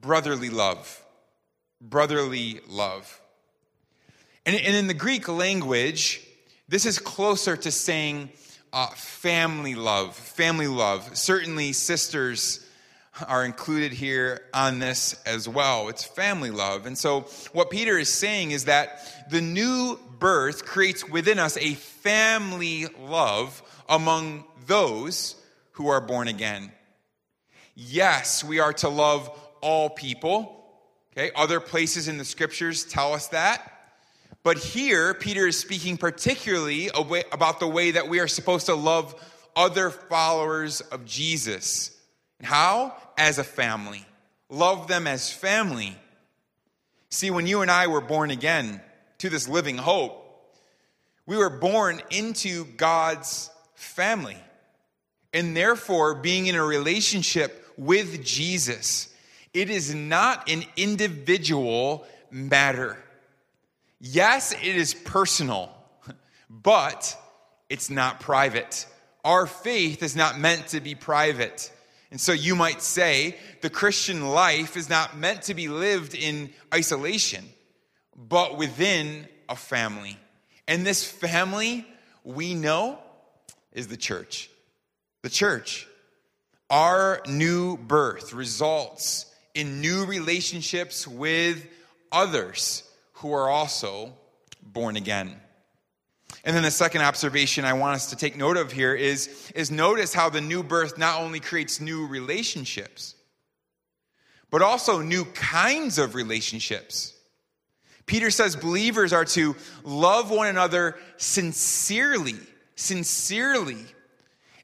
brotherly 0.00 0.50
love. 0.50 1.02
Brotherly 1.80 2.60
love. 2.68 3.20
And, 4.44 4.56
in 4.56 4.86
the 4.86 4.94
Greek 4.94 5.28
language, 5.28 6.26
this 6.68 6.86
is 6.86 6.98
closer 6.98 7.56
to 7.56 7.70
saying 7.70 8.30
uh, 8.72 8.88
family 8.88 9.74
love. 9.74 10.16
Family 10.16 10.68
love. 10.68 11.16
Certainly, 11.16 11.72
sisters 11.72 12.66
are 13.26 13.44
included 13.44 13.92
here 13.92 14.42
on 14.52 14.78
this 14.78 15.14
as 15.24 15.48
well. 15.48 15.88
It's 15.88 16.04
family 16.04 16.50
love. 16.50 16.86
And 16.86 16.96
so, 16.96 17.22
what 17.52 17.70
Peter 17.70 17.98
is 17.98 18.12
saying 18.12 18.50
is 18.50 18.66
that 18.66 19.30
the 19.30 19.40
new 19.40 19.98
birth 20.18 20.64
creates 20.64 21.08
within 21.08 21.38
us 21.38 21.56
a 21.56 21.74
family 21.74 22.86
love 23.00 23.62
among 23.88 24.44
those 24.66 25.36
who 25.72 25.88
are 25.88 26.00
born 26.00 26.28
again. 26.28 26.72
Yes, 27.74 28.42
we 28.42 28.60
are 28.60 28.72
to 28.74 28.88
love 28.88 29.30
all 29.60 29.90
people. 29.90 30.52
Okay, 31.12 31.30
other 31.34 31.60
places 31.60 32.08
in 32.08 32.18
the 32.18 32.24
scriptures 32.24 32.84
tell 32.84 33.14
us 33.14 33.28
that. 33.28 33.75
But 34.46 34.58
here, 34.58 35.12
Peter 35.12 35.48
is 35.48 35.58
speaking 35.58 35.96
particularly 35.96 36.88
about 37.32 37.58
the 37.58 37.66
way 37.66 37.90
that 37.90 38.08
we 38.08 38.20
are 38.20 38.28
supposed 38.28 38.66
to 38.66 38.76
love 38.76 39.20
other 39.56 39.90
followers 39.90 40.82
of 40.82 41.04
Jesus. 41.04 41.90
And 42.38 42.46
How? 42.46 42.96
As 43.18 43.38
a 43.38 43.42
family. 43.42 44.06
Love 44.48 44.86
them 44.86 45.08
as 45.08 45.32
family. 45.32 45.98
See, 47.10 47.32
when 47.32 47.48
you 47.48 47.62
and 47.62 47.72
I 47.72 47.88
were 47.88 48.00
born 48.00 48.30
again, 48.30 48.80
to 49.18 49.28
this 49.28 49.48
living 49.48 49.78
hope. 49.78 50.22
We 51.26 51.36
were 51.36 51.50
born 51.50 52.00
into 52.10 52.66
God's 52.66 53.50
family. 53.74 54.36
And 55.32 55.56
therefore, 55.56 56.14
being 56.14 56.46
in 56.46 56.54
a 56.54 56.64
relationship 56.64 57.68
with 57.76 58.24
Jesus, 58.24 59.12
it 59.52 59.70
is 59.70 59.92
not 59.92 60.48
an 60.48 60.62
individual 60.76 62.06
matter. 62.30 62.96
Yes, 64.00 64.52
it 64.52 64.62
is 64.62 64.94
personal, 64.94 65.72
but 66.50 67.16
it's 67.68 67.90
not 67.90 68.20
private. 68.20 68.86
Our 69.24 69.46
faith 69.46 70.02
is 70.02 70.14
not 70.14 70.38
meant 70.38 70.68
to 70.68 70.80
be 70.80 70.94
private. 70.94 71.72
And 72.10 72.20
so 72.20 72.32
you 72.32 72.54
might 72.54 72.82
say 72.82 73.36
the 73.62 73.70
Christian 73.70 74.28
life 74.28 74.76
is 74.76 74.88
not 74.88 75.16
meant 75.16 75.42
to 75.42 75.54
be 75.54 75.68
lived 75.68 76.14
in 76.14 76.50
isolation 76.72 77.44
but 78.16 78.56
within 78.56 79.28
a 79.48 79.56
family. 79.56 80.18
And 80.66 80.86
this 80.86 81.04
family, 81.04 81.86
we 82.24 82.54
know, 82.54 82.98
is 83.72 83.88
the 83.88 83.96
church. 83.96 84.50
The 85.22 85.30
church. 85.30 85.86
Our 86.70 87.20
new 87.28 87.76
birth 87.76 88.32
results 88.32 89.26
in 89.54 89.80
new 89.80 90.04
relationships 90.06 91.06
with 91.06 91.66
others 92.10 92.82
who 93.16 93.32
are 93.32 93.48
also 93.48 94.12
born 94.62 94.96
again. 94.96 95.34
And 96.44 96.54
then 96.54 96.62
the 96.62 96.70
second 96.70 97.02
observation 97.02 97.64
I 97.64 97.72
want 97.72 97.96
us 97.96 98.10
to 98.10 98.16
take 98.16 98.36
note 98.36 98.56
of 98.56 98.72
here 98.72 98.94
is, 98.94 99.52
is 99.54 99.70
notice 99.70 100.12
how 100.12 100.28
the 100.28 100.40
new 100.40 100.62
birth 100.62 100.98
not 100.98 101.20
only 101.20 101.40
creates 101.40 101.80
new 101.80 102.06
relationships, 102.06 103.14
but 104.50 104.62
also 104.62 105.00
new 105.00 105.24
kinds 105.24 105.98
of 105.98 106.14
relationships. 106.14 107.14
Peter 108.04 108.30
says 108.30 108.54
believers 108.54 109.12
are 109.12 109.24
to 109.24 109.56
love 109.82 110.30
one 110.30 110.46
another 110.46 110.96
sincerely, 111.16 112.36
sincerely. 112.74 113.84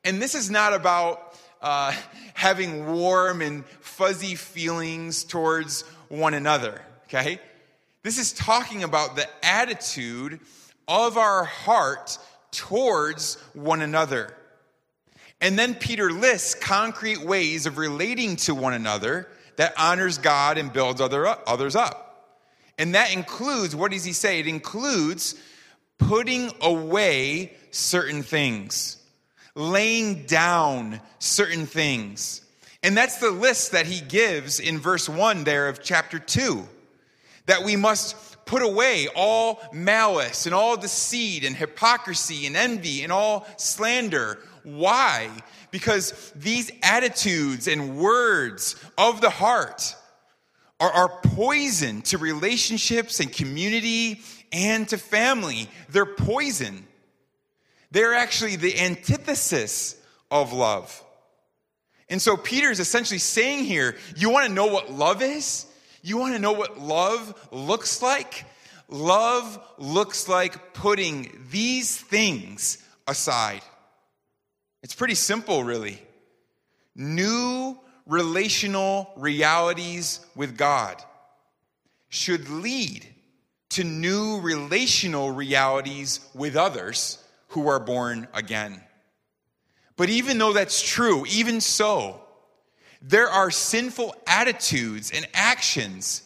And 0.05 0.21
this 0.21 0.35
is 0.35 0.51
not 0.51 0.75
about 0.75 1.37
uh, 1.61 1.93
having 2.35 2.93
warm 2.93 3.41
and 3.41 3.65
fuzzy 3.81 4.35
feelings 4.35 5.25
towards 5.25 5.83
one 6.09 6.35
another, 6.35 6.83
okay? 7.07 7.41
This 8.03 8.19
is 8.19 8.33
talking 8.33 8.83
about 8.83 9.15
the 9.15 9.29
attitude 9.43 10.41
of 10.88 11.17
our 11.17 11.45
heart 11.45 12.19
towards 12.51 13.37
one 13.55 13.81
another. 13.81 14.35
And 15.41 15.59
then 15.59 15.75
Peter 15.75 16.11
lists 16.11 16.55
concrete 16.55 17.21
ways 17.21 17.67
of 17.67 17.79
relating 17.79 18.37
to 18.37 18.55
one 18.55 18.75
another 18.75 19.29
that 19.57 19.75
honors 19.79 20.19
God 20.19 20.59
and 20.59 20.73
builds 20.73 21.01
other, 21.01 21.27
others 21.27 21.77
up. 21.77 22.38
And 22.79 22.95
that 22.95 23.12
includes, 23.12 23.77
what 23.77 23.93
does 23.93 24.05
he 24.05 24.12
say? 24.12 24.41
It 24.41 24.47
includes 24.47 25.35
putting 25.99 26.51
away 26.61 27.53
certain 27.71 28.23
things, 28.23 28.97
laying 29.55 30.27
down 30.27 31.01
certain 31.21 31.67
things. 31.67 32.41
And 32.83 32.97
that's 32.97 33.19
the 33.19 33.31
list 33.31 33.73
that 33.73 33.87
he 33.87 34.01
gives 34.01 34.59
in 34.59 34.79
verse 34.79 35.09
1 35.09 35.45
there 35.45 35.69
of 35.69 35.83
chapter 35.83 36.19
2 36.19 36.67
that 37.46 37.64
we 37.64 37.76
must 37.76 38.16
put 38.44 38.62
away 38.62 39.09
all 39.14 39.61
malice 39.72 40.46
and 40.46 40.55
all 40.55 40.76
deceit 40.76 41.44
and 41.44 41.57
hypocrisy 41.57 42.46
and 42.46 42.57
envy 42.57 43.02
and 43.02 43.12
all 43.12 43.46
slander. 43.57 44.38
Why? 44.62 45.31
Because 45.70 46.33
these 46.37 46.70
attitudes 46.83 47.66
and 47.66 47.96
words 47.96 48.76
of 48.98 49.20
the 49.20 49.31
heart 49.31 49.96
are, 50.78 50.92
are 50.92 51.09
poison 51.22 52.02
to 52.02 52.18
relationships 52.18 53.20
and 53.20 53.33
community 53.33 54.20
and 54.52 54.88
to 54.88 54.98
family. 54.98 55.68
They're 55.88 56.07
poison. 56.07 56.87
They're 57.90 58.14
actually 58.14 58.57
the 58.57 58.78
antithesis 58.81 59.96
of 60.31 60.52
love. 60.52 61.02
And 62.09 62.20
so 62.20 62.37
Peter 62.37 62.70
is 62.70 62.81
essentially 62.81 63.18
saying 63.18 63.64
here 63.64 63.96
you 64.16 64.31
want 64.31 64.46
to 64.46 64.52
know 64.52 64.66
what 64.66 64.90
love 64.90 65.22
is? 65.22 65.66
You 66.03 66.19
want 66.19 66.35
to 66.35 66.41
know 66.41 66.53
what 66.53 66.79
love 66.79 67.49
looks 67.53 68.03
like? 68.03 68.45
Love 68.88 69.59
looks 69.79 70.29
like 70.29 70.75
putting 70.75 71.47
these 71.51 71.97
things 71.97 72.79
aside. 73.07 73.62
It's 74.83 74.95
pretty 74.95 75.15
simple, 75.15 75.62
really. 75.65 76.03
New 76.95 77.79
relational 78.07 79.12
realities 79.17 80.21
with 80.35 80.57
God 80.57 81.03
should 82.09 82.49
lead 82.51 83.07
to 83.71 83.85
new 83.85 84.41
relational 84.41 85.31
realities 85.31 86.21
with 86.35 86.57
others 86.57 87.23
who 87.49 87.69
are 87.69 87.81
born 87.81 88.29
again. 88.35 88.83
But 89.97 90.11
even 90.11 90.37
though 90.37 90.53
that's 90.53 90.83
true, 90.83 91.25
even 91.31 91.61
so, 91.61 92.22
there 93.03 93.29
are 93.29 93.51
sinful 93.51 94.15
attitudes 94.27 95.11
and 95.12 95.27
actions 95.35 96.23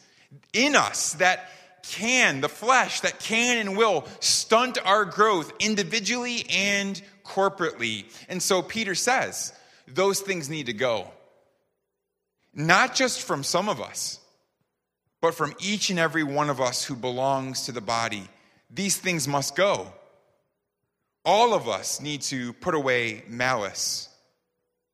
in 0.53 0.77
us 0.77 1.15
that 1.15 1.51
can, 1.83 2.41
the 2.41 2.49
flesh, 2.49 3.01
that 3.01 3.19
can 3.19 3.59
and 3.59 3.77
will 3.77 4.07
stunt 4.21 4.79
our 4.85 5.05
growth 5.05 5.53
individually 5.59 6.45
and 6.51 7.01
corporately. 7.25 8.05
And 8.29 8.43
so 8.43 8.61
Peter 8.61 8.95
says 8.95 9.53
those 9.89 10.21
things 10.21 10.51
need 10.51 10.67
to 10.67 10.73
go. 10.73 11.11
Not 12.53 12.95
just 12.95 13.23
from 13.23 13.45
some 13.45 13.69
of 13.69 13.81
us, 13.81 14.19
but 15.21 15.35
from 15.35 15.55
each 15.61 15.91
and 15.91 15.99
every 15.99 16.25
one 16.25 16.51
of 16.51 16.61
us 16.61 16.85
who 16.85 16.95
belongs 16.95 17.67
to 17.67 17.73
the 17.73 17.81
body. 17.81 18.29
These 18.71 18.97
things 18.97 19.27
must 19.27 19.57
go. 19.57 19.93
All 21.25 21.55
of 21.55 21.69
us 21.69 22.01
need 22.01 22.23
to 22.23 22.53
put 22.55 22.75
away 22.75 23.25
malice, 23.29 24.09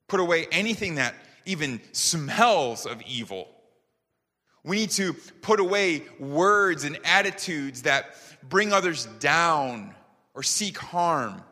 put 0.09 0.21
away 0.21 0.47
anything 0.51 0.97
that 0.97 1.15
even 1.45 1.81
smells 1.93 2.87
of 2.87 3.03
evil. 3.03 3.49
We 4.65 4.77
need 4.77 4.91
to 4.93 5.15
put 5.43 5.61
away 5.61 6.05
words 6.19 6.85
and 6.85 6.99
attitudes 7.05 7.83
that 7.83 8.15
bring 8.49 8.73
others 8.73 9.07
down 9.19 9.95
or 10.35 10.43
seek 10.43 10.79
harm. 10.79 11.43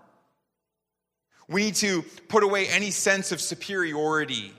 We 1.48 1.64
need 1.64 1.74
to 1.76 2.02
put 2.28 2.44
away 2.44 2.68
any 2.68 2.92
sense 2.92 3.32
of 3.32 3.40
superiority. 3.40 4.52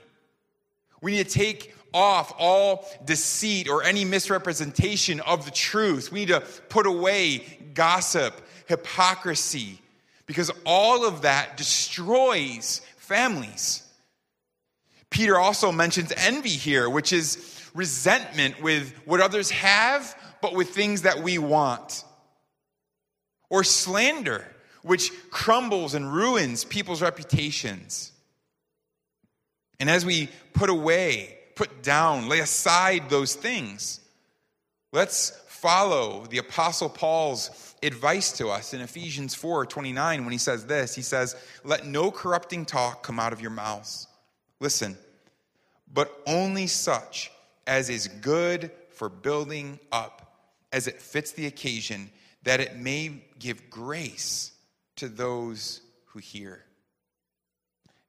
We 1.00 1.12
need 1.12 1.26
to 1.26 1.38
take 1.38 1.74
off 1.94 2.34
all 2.38 2.88
deceit 3.04 3.68
or 3.68 3.82
any 3.82 4.04
misrepresentation 4.04 5.20
of 5.20 5.44
the 5.44 5.50
truth. 5.50 6.12
We 6.12 6.20
need 6.20 6.28
to 6.28 6.40
put 6.68 6.86
away 6.86 7.38
gossip, 7.74 8.40
hypocrisy, 8.66 9.80
because 10.26 10.50
all 10.64 11.06
of 11.06 11.22
that 11.22 11.56
destroys 11.56 12.82
families. 12.96 13.82
Peter 15.12 15.38
also 15.38 15.70
mentions 15.70 16.12
envy 16.16 16.48
here, 16.48 16.88
which 16.88 17.12
is 17.12 17.60
resentment 17.74 18.60
with 18.60 18.92
what 19.04 19.20
others 19.20 19.50
have, 19.50 20.16
but 20.40 20.54
with 20.54 20.70
things 20.70 21.02
that 21.02 21.22
we 21.22 21.38
want. 21.38 22.04
Or 23.50 23.62
slander, 23.62 24.46
which 24.82 25.12
crumbles 25.30 25.94
and 25.94 26.12
ruins 26.12 26.64
people's 26.64 27.02
reputations. 27.02 28.10
And 29.78 29.90
as 29.90 30.04
we 30.04 30.28
put 30.54 30.70
away, 30.70 31.38
put 31.54 31.82
down, 31.82 32.28
lay 32.28 32.40
aside 32.40 33.10
those 33.10 33.34
things, 33.34 34.00
let's 34.92 35.30
follow 35.46 36.26
the 36.26 36.38
Apostle 36.38 36.88
Paul's 36.88 37.74
advice 37.82 38.32
to 38.38 38.48
us 38.48 38.72
in 38.72 38.80
Ephesians 38.80 39.34
4 39.34 39.66
29 39.66 40.24
when 40.24 40.32
he 40.32 40.38
says 40.38 40.66
this. 40.66 40.94
He 40.94 41.02
says, 41.02 41.36
Let 41.64 41.86
no 41.86 42.10
corrupting 42.10 42.64
talk 42.64 43.02
come 43.02 43.20
out 43.20 43.32
of 43.32 43.40
your 43.40 43.50
mouths 43.50 44.06
Listen, 44.62 44.96
but 45.92 46.22
only 46.24 46.68
such 46.68 47.32
as 47.66 47.90
is 47.90 48.06
good 48.06 48.70
for 48.90 49.08
building 49.08 49.80
up, 49.90 50.36
as 50.72 50.86
it 50.86 51.02
fits 51.02 51.32
the 51.32 51.46
occasion, 51.46 52.08
that 52.44 52.60
it 52.60 52.76
may 52.76 53.24
give 53.40 53.70
grace 53.70 54.52
to 54.94 55.08
those 55.08 55.80
who 56.04 56.20
hear. 56.20 56.62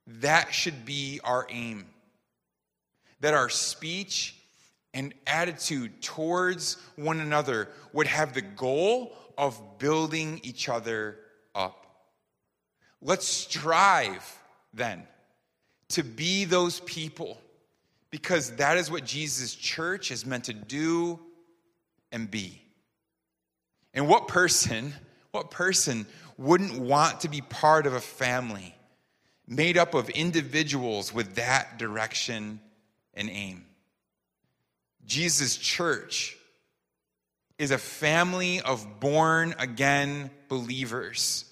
That 0.06 0.54
should 0.54 0.86
be 0.86 1.20
our 1.24 1.48
aim. 1.50 1.88
That 3.22 3.34
our 3.34 3.50
speech 3.50 4.36
and 4.94 5.12
attitude 5.26 6.04
towards 6.04 6.78
one 6.96 7.20
another 7.20 7.70
would 7.94 8.06
have 8.06 8.36
the 8.36 8.44
goal 8.44 9.18
of 9.40 9.80
building 9.80 10.40
each 10.44 10.70
other 10.70 11.18
up. 11.56 11.88
Let's 13.02 13.28
strive 13.28 14.38
then 14.72 15.08
to 15.94 16.04
be 16.04 16.46
those 16.46 16.80
people 16.82 17.40
because 18.10 18.52
that 18.58 18.78
is 18.78 18.92
what 18.92 19.06
Jesus' 19.06 19.56
church 19.56 20.12
is 20.12 20.26
meant 20.26 20.44
to 20.46 20.54
do 20.54 21.20
and 22.12 22.30
be. 22.30 22.62
And 23.94 24.08
what 24.08 24.28
person, 24.28 24.94
what 25.32 25.50
person 25.50 26.06
wouldn't 26.38 26.78
want 26.80 27.22
to 27.22 27.28
be 27.28 27.42
part 27.42 27.88
of 27.88 27.94
a 27.94 28.00
family 28.00 28.76
made 29.48 29.78
up 29.78 29.94
of 29.94 30.10
individuals 30.10 31.14
with 31.14 31.36
that 31.36 31.78
direction 31.80 32.60
and 33.14 33.30
aim? 33.30 33.66
Jesus' 35.06 35.58
church 35.58 36.38
is 37.58 37.72
a 37.72 37.78
family 37.78 38.62
of 38.62 39.00
born 39.00 39.56
again 39.60 40.30
believers 40.50 41.46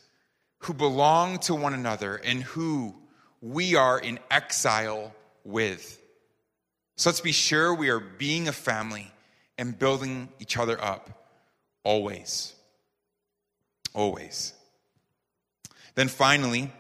who 0.60 0.74
belong 0.74 1.40
to 1.40 1.56
one 1.56 1.74
another 1.74 2.16
and 2.16 2.44
who 2.44 2.96
we 3.42 3.76
are 3.76 4.00
in 4.00 4.20
exile 4.30 5.14
with. 5.44 6.00
So 6.98 7.10
let's 7.10 7.22
be 7.22 7.32
sure 7.32 7.74
we 7.74 7.90
are 7.90 8.00
being 8.00 8.48
a 8.48 8.54
family 8.54 9.12
and 9.58 9.78
building 9.78 10.30
each 10.40 10.58
other 10.58 10.82
up 10.82 11.10
always. 11.84 12.54
Always. 13.94 14.54
Then 15.96 16.08
finally, 16.08 16.72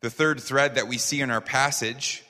the 0.00 0.10
third 0.10 0.40
thread 0.40 0.74
that 0.76 0.88
we 0.88 0.98
see 0.98 1.20
in 1.20 1.30
our 1.30 1.40
passage 1.40 2.24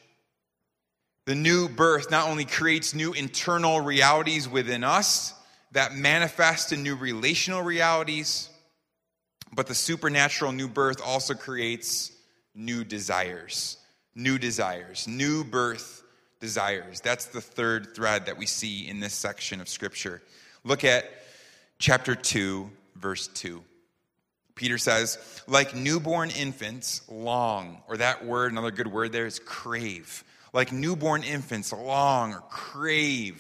the 1.25 1.35
new 1.37 1.69
birth 1.69 2.11
not 2.11 2.29
only 2.29 2.45
creates 2.45 2.95
new 2.95 3.13
internal 3.13 3.81
realities 3.81 4.49
within 4.49 4.83
us 4.83 5.33
that 5.71 5.95
manifest 5.95 6.73
in 6.73 6.83
new 6.83 6.97
relational 6.97 7.63
realities, 7.63 8.49
But 9.55 9.67
the 9.67 9.75
supernatural 9.75 10.53
new 10.53 10.67
birth 10.67 11.01
also 11.05 11.35
creates 11.35 12.11
new 12.55 12.85
desires. 12.85 13.79
New 14.15 14.39
desires. 14.39 15.07
New 15.09 15.45
birth 15.45 16.03
desires. 16.41 17.01
That's 17.01 17.27
the 17.27 17.41
third 17.41 17.95
thread 17.95 18.27
that 18.27 18.37
we 18.37 18.47
see 18.47 18.89
in 18.89 19.01
this 19.01 19.15
section 19.15 19.61
of 19.61 19.69
Scripture. 19.69 20.23
Look 20.65 20.85
at 20.85 21.05
chapter 21.79 22.15
2, 22.15 22.71
verse 22.97 23.29
2. 23.29 23.63
Peter 24.55 24.77
says, 24.77 25.19
like 25.47 25.75
newborn 25.75 26.31
infants, 26.31 27.03
long, 27.09 27.83
or 27.89 27.97
that 27.97 28.25
word, 28.25 28.53
another 28.53 28.71
good 28.71 28.87
word 28.87 29.13
there 29.13 29.27
is 29.27 29.39
crave. 29.39 30.25
Like 30.53 30.73
newborn 30.73 31.23
infants, 31.23 31.73
long 31.73 32.35
or 32.35 32.43
crave 32.51 33.37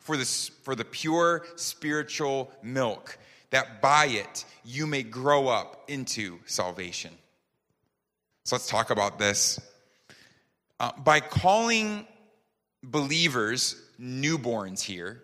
for 0.00 0.16
the, 0.16 0.24
for 0.62 0.74
the 0.74 0.84
pure 0.84 1.44
spiritual 1.56 2.50
milk, 2.62 3.18
that 3.50 3.80
by 3.80 4.06
it 4.06 4.44
you 4.64 4.86
may 4.86 5.02
grow 5.02 5.48
up 5.48 5.84
into 5.88 6.38
salvation. 6.46 7.12
So 8.48 8.56
let's 8.56 8.66
talk 8.66 8.88
about 8.88 9.18
this. 9.18 9.60
Uh, 10.80 10.92
by 11.04 11.20
calling 11.20 12.06
believers 12.82 13.76
newborns 14.00 14.80
here, 14.80 15.22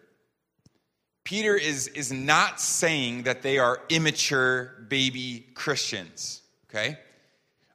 Peter 1.25 1.57
is, 1.57 1.89
is 1.89 2.13
not 2.13 2.61
saying 2.61 3.23
that 3.23 3.41
they 3.41 3.57
are 3.57 3.81
immature 3.89 4.75
baby 4.91 5.47
Christians, 5.55 6.43
okay? 6.69 6.99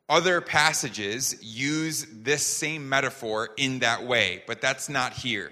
Other 0.08 0.40
passages 0.40 1.36
use 1.42 2.06
this 2.12 2.46
same 2.46 2.88
metaphor 2.88 3.50
in 3.58 3.80
that 3.80 4.06
way, 4.06 4.44
but 4.46 4.62
that's 4.62 4.88
not 4.88 5.14
here. 5.14 5.52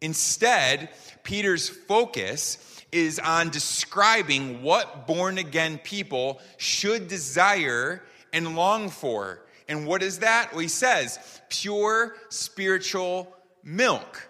Instead, 0.00 0.88
Peter's 1.22 1.68
focus 1.68 2.58
is 2.90 3.20
on 3.20 3.50
describing 3.50 4.64
what 4.64 5.06
born 5.06 5.38
again 5.38 5.78
people 5.78 6.40
should 6.56 7.06
desire 7.06 8.02
and 8.32 8.56
long 8.56 8.88
for. 8.90 9.42
And 9.68 9.86
what 9.86 10.02
is 10.02 10.20
that? 10.20 10.52
Well, 10.52 10.60
he 10.60 10.68
says 10.68 11.18
pure 11.48 12.14
spiritual 12.28 13.34
milk. 13.64 14.28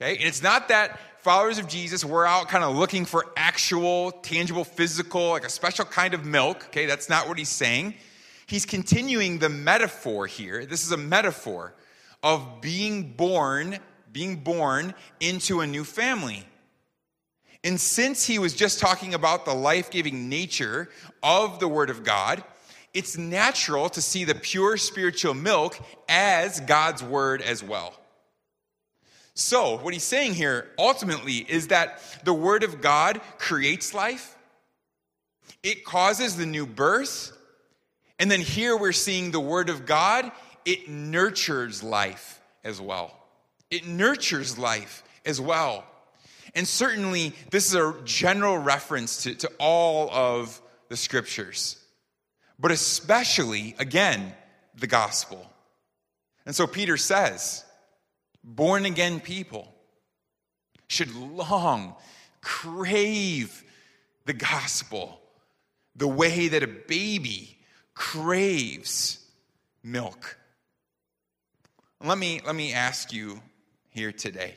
Okay? 0.00 0.16
And 0.16 0.26
it's 0.26 0.42
not 0.42 0.68
that 0.68 0.98
followers 1.26 1.58
of 1.58 1.66
Jesus, 1.66 2.04
we're 2.04 2.24
out 2.24 2.48
kind 2.48 2.62
of 2.62 2.76
looking 2.76 3.04
for 3.04 3.26
actual, 3.36 4.12
tangible, 4.12 4.62
physical, 4.62 5.30
like 5.30 5.44
a 5.44 5.50
special 5.50 5.84
kind 5.84 6.14
of 6.14 6.24
milk. 6.24 6.66
Okay, 6.66 6.86
that's 6.86 7.08
not 7.08 7.26
what 7.26 7.36
he's 7.36 7.48
saying. 7.48 7.94
He's 8.46 8.64
continuing 8.64 9.38
the 9.38 9.48
metaphor 9.48 10.28
here. 10.28 10.64
This 10.64 10.84
is 10.84 10.92
a 10.92 10.96
metaphor 10.96 11.74
of 12.22 12.60
being 12.60 13.14
born, 13.14 13.78
being 14.12 14.36
born 14.36 14.94
into 15.18 15.60
a 15.60 15.66
new 15.66 15.82
family. 15.82 16.46
And 17.64 17.80
since 17.80 18.24
he 18.24 18.38
was 18.38 18.54
just 18.54 18.78
talking 18.78 19.12
about 19.12 19.44
the 19.44 19.54
life 19.54 19.90
giving 19.90 20.28
nature 20.28 20.88
of 21.24 21.58
the 21.58 21.66
Word 21.66 21.90
of 21.90 22.04
God, 22.04 22.44
it's 22.96 23.18
natural 23.18 23.90
to 23.90 24.00
see 24.00 24.24
the 24.24 24.34
pure 24.34 24.78
spiritual 24.78 25.34
milk 25.34 25.78
as 26.08 26.60
God's 26.60 27.02
Word 27.02 27.42
as 27.42 27.62
well. 27.62 27.92
So, 29.34 29.76
what 29.76 29.92
he's 29.92 30.02
saying 30.02 30.32
here 30.32 30.70
ultimately 30.78 31.44
is 31.46 31.68
that 31.68 32.00
the 32.24 32.32
Word 32.32 32.64
of 32.64 32.80
God 32.80 33.20
creates 33.36 33.92
life, 33.92 34.34
it 35.62 35.84
causes 35.84 36.36
the 36.36 36.46
new 36.46 36.64
birth, 36.64 37.32
and 38.18 38.30
then 38.30 38.40
here 38.40 38.74
we're 38.74 38.92
seeing 38.92 39.30
the 39.30 39.40
Word 39.40 39.68
of 39.68 39.84
God, 39.84 40.32
it 40.64 40.88
nurtures 40.88 41.82
life 41.82 42.40
as 42.64 42.80
well. 42.80 43.14
It 43.70 43.86
nurtures 43.86 44.56
life 44.56 45.04
as 45.26 45.38
well. 45.38 45.84
And 46.54 46.66
certainly, 46.66 47.34
this 47.50 47.66
is 47.66 47.74
a 47.74 47.94
general 48.06 48.56
reference 48.56 49.24
to, 49.24 49.34
to 49.34 49.50
all 49.58 50.08
of 50.10 50.62
the 50.88 50.96
scriptures, 50.96 51.76
but 52.58 52.70
especially, 52.72 53.74
again, 53.78 54.32
the 54.74 54.86
gospel. 54.86 55.50
And 56.44 56.54
so 56.54 56.66
Peter 56.66 56.96
says, 56.96 57.64
born 58.42 58.86
again 58.86 59.20
people 59.20 59.72
should 60.88 61.14
long, 61.14 61.96
crave 62.40 63.64
the 64.24 64.32
gospel 64.32 65.20
the 65.96 66.08
way 66.08 66.48
that 66.48 66.62
a 66.62 66.68
baby 66.68 67.58
craves 67.94 69.24
milk. 69.82 70.38
Let 72.02 72.18
me, 72.18 72.40
let 72.46 72.54
me 72.54 72.72
ask 72.72 73.12
you 73.12 73.40
here 73.88 74.12
today 74.12 74.54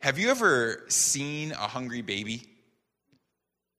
Have 0.00 0.18
you 0.18 0.30
ever 0.30 0.84
seen 0.88 1.52
a 1.52 1.68
hungry 1.68 2.02
baby? 2.02 2.49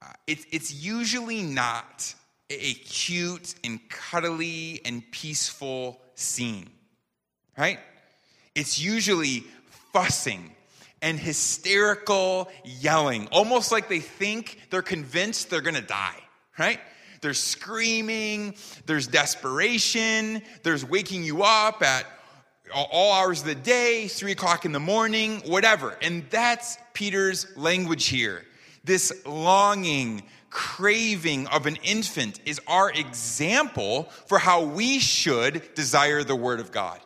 Uh, 0.01 0.07
it, 0.27 0.39
it's 0.51 0.73
usually 0.73 1.43
not 1.43 2.13
a 2.49 2.73
cute 2.73 3.55
and 3.63 3.79
cuddly 3.89 4.81
and 4.83 5.03
peaceful 5.11 6.01
scene, 6.15 6.69
right? 7.57 7.79
It's 8.55 8.79
usually 8.79 9.43
fussing 9.93 10.51
and 11.01 11.19
hysterical 11.19 12.49
yelling, 12.63 13.27
almost 13.31 13.71
like 13.71 13.89
they 13.89 13.99
think 13.99 14.59
they're 14.69 14.81
convinced 14.81 15.49
they're 15.49 15.61
gonna 15.61 15.81
die, 15.81 16.17
right? 16.57 16.79
There's 17.21 17.39
screaming, 17.39 18.55
there's 18.85 19.07
desperation, 19.07 20.41
there's 20.63 20.83
waking 20.83 21.23
you 21.23 21.43
up 21.43 21.83
at 21.83 22.05
all 22.73 23.13
hours 23.13 23.41
of 23.41 23.47
the 23.47 23.55
day, 23.55 24.07
three 24.07 24.31
o'clock 24.31 24.65
in 24.65 24.71
the 24.71 24.79
morning, 24.79 25.41
whatever. 25.45 25.97
And 26.01 26.25
that's 26.29 26.77
Peter's 26.93 27.45
language 27.55 28.07
here. 28.07 28.43
This 28.83 29.11
longing, 29.25 30.23
craving 30.49 31.47
of 31.47 31.65
an 31.65 31.77
infant 31.83 32.39
is 32.45 32.59
our 32.67 32.91
example 32.91 34.03
for 34.27 34.39
how 34.39 34.63
we 34.63 34.99
should 34.99 35.73
desire 35.75 36.23
the 36.23 36.35
Word 36.35 36.59
of 36.59 36.71
God. 36.71 36.99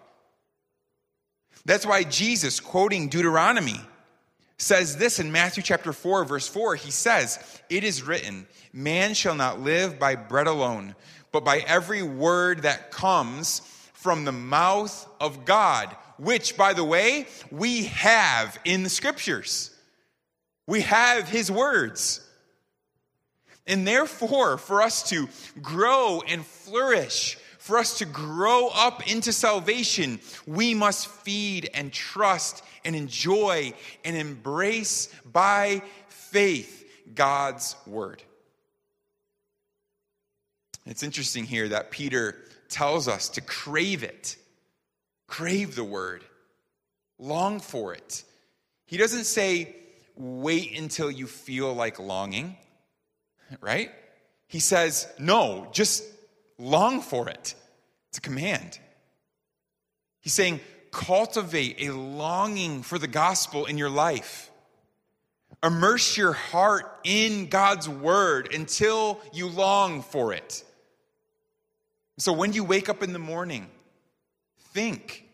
That's 1.65 1.85
why 1.85 2.03
Jesus, 2.03 2.59
quoting 2.59 3.09
Deuteronomy, 3.09 3.79
says 4.57 4.97
this 4.97 5.19
in 5.19 5.31
Matthew 5.31 5.63
chapter 5.63 5.91
4, 5.91 6.25
verse 6.25 6.47
4. 6.47 6.75
He 6.75 6.91
says, 6.91 7.39
It 7.69 7.83
is 7.83 8.03
written, 8.03 8.47
Man 8.71 9.13
shall 9.13 9.35
not 9.35 9.59
live 9.59 9.99
by 9.99 10.15
bread 10.15 10.47
alone, 10.47 10.95
but 11.31 11.43
by 11.43 11.59
every 11.59 12.03
word 12.03 12.61
that 12.61 12.91
comes 12.91 13.59
from 13.93 14.23
the 14.23 14.31
mouth 14.31 15.07
of 15.19 15.43
God, 15.43 15.95
which, 16.17 16.55
by 16.55 16.73
the 16.73 16.83
way, 16.83 17.27
we 17.51 17.85
have 17.85 18.57
in 18.63 18.83
the 18.83 18.89
scriptures. 18.89 19.74
We 20.67 20.81
have 20.81 21.27
his 21.27 21.51
words. 21.51 22.21
And 23.67 23.87
therefore, 23.87 24.57
for 24.57 24.81
us 24.81 25.09
to 25.09 25.27
grow 25.61 26.21
and 26.27 26.45
flourish, 26.45 27.37
for 27.57 27.79
us 27.79 27.97
to 27.97 28.05
grow 28.05 28.69
up 28.69 29.11
into 29.11 29.33
salvation, 29.33 30.19
we 30.45 30.73
must 30.73 31.07
feed 31.07 31.69
and 31.73 31.91
trust 31.91 32.63
and 32.83 32.95
enjoy 32.95 33.73
and 34.03 34.15
embrace 34.15 35.09
by 35.31 35.81
faith 36.07 36.85
God's 37.15 37.75
word. 37.87 38.21
It's 40.85 41.01
interesting 41.01 41.45
here 41.45 41.69
that 41.69 41.89
Peter 41.89 42.35
tells 42.69 43.07
us 43.07 43.29
to 43.29 43.41
crave 43.41 44.03
it, 44.03 44.37
crave 45.25 45.75
the 45.75 45.83
word, 45.83 46.23
long 47.17 47.59
for 47.59 47.95
it. 47.95 48.23
He 48.85 48.97
doesn't 48.97 49.23
say, 49.23 49.75
wait 50.15 50.77
until 50.77 51.11
you 51.11 51.27
feel 51.27 51.73
like 51.73 51.99
longing, 51.99 52.55
right? 53.61 53.91
He 54.47 54.59
says, 54.59 55.07
no, 55.19 55.67
just 55.71 56.03
long 56.57 57.01
for 57.01 57.29
it. 57.29 57.55
It's 58.09 58.17
a 58.17 58.21
command. 58.21 58.79
He's 60.21 60.33
saying, 60.33 60.61
cultivate 60.91 61.81
a 61.81 61.93
longing 61.93 62.81
for 62.81 62.97
the 62.97 63.07
gospel 63.07 63.65
in 63.65 63.77
your 63.77 63.89
life. 63.89 64.49
Immerse 65.63 66.15
your 66.15 66.33
heart 66.33 66.85
in 67.03 67.47
God's 67.47 67.89
word 67.89 68.53
until 68.53 69.19
you 69.33 69.47
long 69.47 70.01
for 70.01 70.33
it. 70.33 70.63
So 72.17 72.31
when 72.31 72.53
you 72.53 72.63
wake 72.63 72.87
up 72.87 73.03
in 73.03 73.13
the 73.13 73.19
morning, 73.19 73.69
think, 74.73 75.25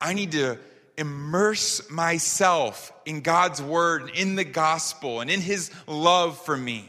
I 0.00 0.14
need 0.14 0.32
to 0.32 0.58
immerse 0.98 1.90
myself 1.90 2.92
in 3.04 3.20
God's 3.20 3.60
word, 3.60 4.10
in 4.14 4.34
the 4.34 4.44
gospel, 4.44 5.20
and 5.20 5.30
in 5.30 5.40
his 5.40 5.70
love 5.86 6.38
for 6.44 6.56
me. 6.56 6.88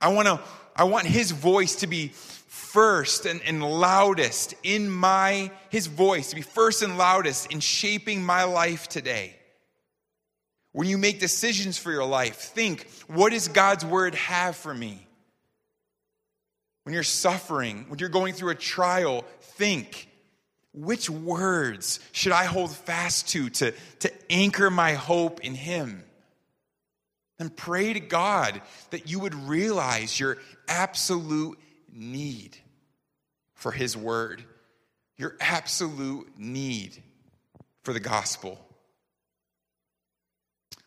I 0.00 0.12
want 0.12 0.28
to 0.28 0.40
I 0.76 0.84
want 0.84 1.06
his 1.06 1.30
voice 1.30 1.76
to 1.76 1.86
be 1.86 2.08
first 2.08 3.26
and, 3.26 3.40
and 3.42 3.62
loudest 3.62 4.54
in 4.64 4.90
my 4.90 5.50
his 5.70 5.86
voice, 5.86 6.30
to 6.30 6.36
be 6.36 6.42
first 6.42 6.82
and 6.82 6.98
loudest 6.98 7.52
in 7.52 7.60
shaping 7.60 8.24
my 8.24 8.44
life 8.44 8.88
today. 8.88 9.36
When 10.72 10.88
you 10.88 10.98
make 10.98 11.20
decisions 11.20 11.78
for 11.78 11.92
your 11.92 12.04
life, 12.04 12.34
think, 12.34 12.88
what 13.06 13.30
does 13.30 13.46
God's 13.46 13.84
word 13.84 14.16
have 14.16 14.56
for 14.56 14.74
me? 14.74 15.06
When 16.82 16.94
you're 16.94 17.04
suffering, 17.04 17.86
when 17.88 18.00
you're 18.00 18.08
going 18.08 18.34
through 18.34 18.50
a 18.50 18.56
trial, 18.56 19.24
think, 19.40 20.08
which 20.74 21.08
words 21.08 22.00
should 22.12 22.32
I 22.32 22.44
hold 22.44 22.74
fast 22.74 23.28
to 23.30 23.48
to, 23.50 23.72
to 24.00 24.12
anchor 24.30 24.70
my 24.70 24.94
hope 24.94 25.40
in 25.40 25.54
Him? 25.54 26.04
then 27.38 27.50
pray 27.50 27.92
to 27.92 28.00
God 28.00 28.60
that 28.90 29.10
you 29.10 29.18
would 29.20 29.34
realize 29.34 30.18
your 30.18 30.38
absolute 30.68 31.58
need 31.92 32.56
for 33.54 33.72
His 33.72 33.96
Word, 33.96 34.44
your 35.16 35.36
absolute 35.40 36.38
need 36.38 37.02
for 37.82 37.92
the 37.92 38.00
gospel. 38.00 38.58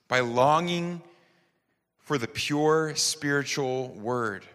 By 0.08 0.22
longing 0.22 1.02
for 2.00 2.18
the 2.18 2.28
pure 2.28 2.96
spiritual 2.96 3.90
Word, 3.90 4.46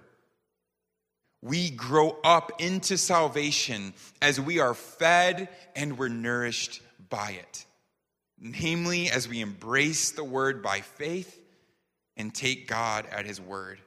we 1.43 1.71
grow 1.71 2.17
up 2.23 2.53
into 2.61 2.97
salvation 2.97 3.93
as 4.23 4.41
we 4.41 4.61
are 4.61 4.75
fed 4.75 5.49
and 5.75 5.99
we're 5.99 6.09
nourished 6.09 6.81
by 7.11 7.33
it. 7.33 7.67
Namely, 8.39 9.11
as 9.11 9.29
we 9.29 9.41
embrace 9.41 10.13
the 10.13 10.25
Word 10.25 10.63
by 10.63 10.81
faith 10.81 11.41
and 12.17 12.33
take 12.35 12.69
God 12.69 13.07
at 13.11 13.27
His 13.27 13.41
word. 13.41 13.81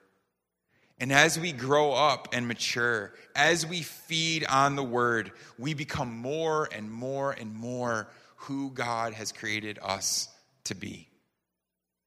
And 0.97 1.11
as 1.11 1.37
we 1.39 1.51
grow 1.51 1.91
up 1.91 2.29
and 2.31 2.47
mature, 2.47 3.13
as 3.35 3.65
we 3.65 3.81
feed 3.81 4.45
on 4.45 4.75
the 4.75 4.83
word, 4.83 5.31
we 5.57 5.73
become 5.73 6.17
more 6.17 6.69
and 6.71 6.89
more 6.89 7.33
and 7.33 7.53
more 7.53 8.07
who 8.37 8.71
God 8.71 9.13
has 9.13 9.33
created 9.33 9.77
us 9.81 10.29
to 10.65 10.75
be. 10.75 11.09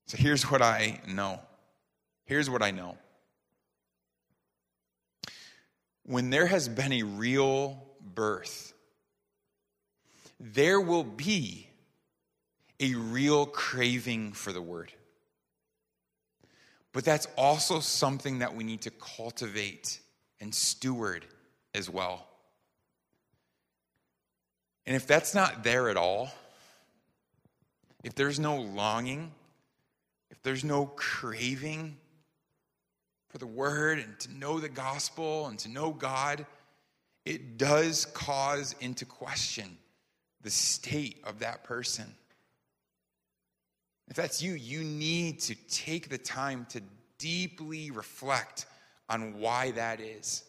So 0.06 0.16
here's 0.16 0.50
what 0.50 0.62
I 0.62 1.00
know. 1.06 1.40
Here's 2.24 2.48
what 2.48 2.62
I 2.62 2.70
know. 2.70 2.96
When 6.08 6.30
there 6.30 6.46
has 6.46 6.70
been 6.70 6.94
a 6.94 7.02
real 7.02 7.84
birth, 8.00 8.72
there 10.40 10.80
will 10.80 11.04
be 11.04 11.68
a 12.80 12.94
real 12.94 13.44
craving 13.44 14.32
for 14.32 14.50
the 14.50 14.62
word. 14.62 14.90
But 16.94 17.04
that's 17.04 17.26
also 17.36 17.80
something 17.80 18.38
that 18.38 18.54
we 18.54 18.64
need 18.64 18.80
to 18.82 18.90
cultivate 18.90 20.00
and 20.40 20.54
steward 20.54 21.26
as 21.74 21.90
well. 21.90 22.26
And 24.86 24.96
if 24.96 25.06
that's 25.06 25.34
not 25.34 25.62
there 25.62 25.90
at 25.90 25.98
all, 25.98 26.30
if 28.02 28.14
there's 28.14 28.38
no 28.38 28.56
longing, 28.56 29.30
if 30.30 30.42
there's 30.42 30.64
no 30.64 30.86
craving 30.86 31.98
for 33.28 33.38
the 33.38 33.46
word 33.46 33.98
and 33.98 34.18
to 34.20 34.32
know 34.34 34.58
the 34.58 34.68
gospel 34.68 35.46
and 35.46 35.58
to 35.60 35.68
know 35.68 35.90
God, 35.90 36.46
it 37.24 37.58
does 37.58 38.06
cause 38.06 38.74
into 38.80 39.04
question 39.04 39.76
the 40.42 40.50
state 40.50 41.20
of 41.24 41.40
that 41.40 41.64
person. 41.64 42.06
If 44.08 44.16
that's 44.16 44.42
you, 44.42 44.54
you 44.54 44.82
need 44.82 45.40
to 45.40 45.54
take 45.68 46.08
the 46.08 46.18
time 46.18 46.66
to 46.70 46.80
deeply 47.18 47.90
reflect 47.90 48.66
on 49.08 49.38
why 49.38 49.72
that 49.72 50.00
is. 50.00 50.44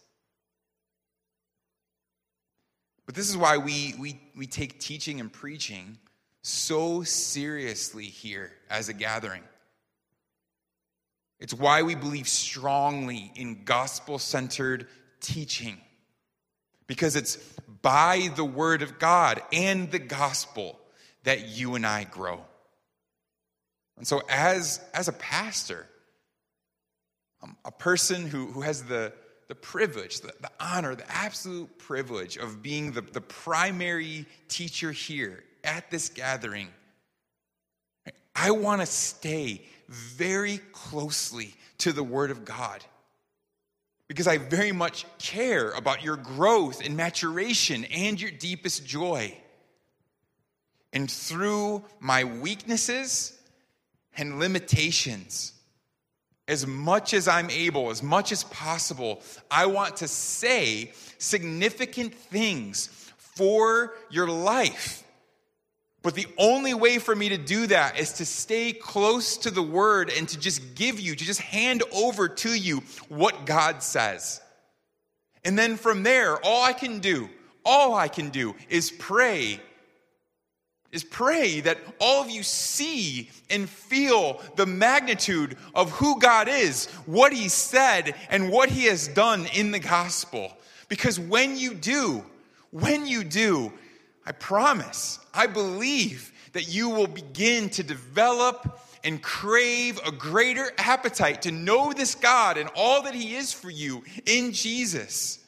But 3.05 3.15
this 3.15 3.29
is 3.29 3.35
why 3.35 3.57
we, 3.57 3.95
we, 3.99 4.21
we 4.37 4.45
take 4.45 4.79
teaching 4.79 5.19
and 5.19 5.33
preaching 5.33 5.97
so 6.41 7.03
seriously 7.03 8.05
here 8.05 8.51
as 8.69 8.87
a 8.87 8.93
gathering. 8.93 9.41
It's 11.39 11.53
why 11.53 11.83
we 11.83 11.95
believe 11.95 12.27
strongly 12.27 13.31
in 13.35 13.63
gospel 13.63 14.19
centered 14.19 14.87
teaching. 15.21 15.77
Because 16.87 17.15
it's 17.15 17.37
by 17.81 18.29
the 18.35 18.43
word 18.43 18.81
of 18.81 18.99
God 18.99 19.41
and 19.53 19.89
the 19.91 19.99
gospel 19.99 20.79
that 21.23 21.47
you 21.47 21.75
and 21.75 21.85
I 21.85 22.03
grow. 22.03 22.41
And 23.97 24.07
so, 24.07 24.21
as, 24.29 24.81
as 24.93 25.07
a 25.07 25.13
pastor, 25.13 25.85
um, 27.43 27.55
a 27.63 27.71
person 27.71 28.27
who, 28.27 28.47
who 28.47 28.61
has 28.61 28.83
the, 28.83 29.13
the 29.47 29.55
privilege, 29.55 30.21
the, 30.21 30.33
the 30.41 30.49
honor, 30.59 30.95
the 30.95 31.09
absolute 31.11 31.77
privilege 31.77 32.37
of 32.37 32.61
being 32.61 32.91
the, 32.93 33.01
the 33.01 33.21
primary 33.21 34.25
teacher 34.47 34.91
here 34.91 35.43
at 35.63 35.91
this 35.91 36.09
gathering, 36.09 36.69
I 38.35 38.51
want 38.51 38.81
to 38.81 38.87
stay 38.87 39.61
very 39.89 40.59
closely 40.71 41.55
to 41.79 41.91
the 41.91 42.03
Word 42.03 42.31
of 42.31 42.45
God 42.45 42.83
because 44.07 44.27
I 44.27 44.37
very 44.37 44.71
much 44.71 45.05
care 45.17 45.71
about 45.71 46.03
your 46.03 46.15
growth 46.15 46.83
and 46.83 46.95
maturation 46.95 47.85
and 47.85 48.19
your 48.19 48.31
deepest 48.31 48.85
joy. 48.85 49.37
And 50.93 51.09
through 51.09 51.83
my 51.99 52.23
weaknesses, 52.23 53.39
and 54.19 54.37
limitations. 54.37 55.53
As 56.47 56.67
much 56.67 57.13
as 57.13 57.27
I'm 57.27 57.49
able, 57.49 57.89
as 57.89 58.03
much 58.03 58.31
as 58.31 58.43
possible, 58.43 59.21
I 59.49 59.67
want 59.67 59.97
to 59.97 60.07
say 60.07 60.91
significant 61.17 62.13
things 62.13 62.87
for 63.17 63.93
your 64.09 64.27
life. 64.27 65.03
But 66.01 66.15
the 66.15 66.27
only 66.37 66.73
way 66.73 66.97
for 66.97 67.15
me 67.15 67.29
to 67.29 67.37
do 67.37 67.67
that 67.67 67.99
is 67.99 68.13
to 68.13 68.25
stay 68.25 68.71
close 68.71 69.37
to 69.37 69.51
the 69.51 69.61
word 69.61 70.11
and 70.15 70.29
to 70.29 70.39
just 70.39 70.75
give 70.75 70.99
you, 70.99 71.15
to 71.15 71.25
just 71.25 71.41
hand 71.41 71.83
over 71.91 72.29
to 72.29 72.53
you 72.53 72.83
what 73.09 73.45
God 73.45 73.83
says. 73.83 74.41
And 75.43 75.57
then 75.57 75.75
from 75.75 76.03
there, 76.03 76.43
all 76.45 76.63
I 76.63 76.73
can 76.73 76.99
do, 76.99 77.29
all 77.65 77.95
I 77.95 78.07
can 78.07 78.29
do 78.29 78.55
is 78.69 78.91
pray 78.91 79.59
is 80.91 81.03
pray 81.03 81.59
that 81.61 81.77
all 81.99 82.21
of 82.23 82.29
you 82.29 82.41
see 82.41 83.29
and 83.49 83.69
feel 83.69 84.41
the 84.55 84.65
magnitude 84.65 85.55
of 85.75 85.91
who 85.91 86.19
God 86.19 86.47
is, 86.47 86.87
what 87.05 87.31
He 87.31 87.47
said, 87.47 88.15
and 88.29 88.49
what 88.49 88.69
He 88.69 88.85
has 88.85 89.07
done 89.07 89.45
in 89.53 89.71
the 89.71 89.79
gospel. 89.79 90.51
Because 90.87 91.19
when 91.19 91.57
you 91.57 91.75
do, 91.75 92.25
when 92.71 93.05
you 93.05 93.23
do, 93.23 93.71
I 94.29 94.31
promise, 94.31 95.17
I 95.33 95.47
believe 95.47 96.31
that 96.53 96.67
you 96.67 96.89
will 96.89 97.07
begin 97.07 97.71
to 97.71 97.83
develop 97.83 98.79
and 99.03 99.23
crave 99.23 99.99
a 100.05 100.11
greater 100.11 100.71
appetite 100.77 101.41
to 101.43 101.51
know 101.51 101.91
this 101.93 102.13
God 102.13 102.59
and 102.59 102.69
all 102.75 103.01
that 103.03 103.15
He 103.15 103.35
is 103.35 103.51
for 103.51 103.71
you 103.71 104.03
in 104.27 104.51
Jesus. 104.51 105.39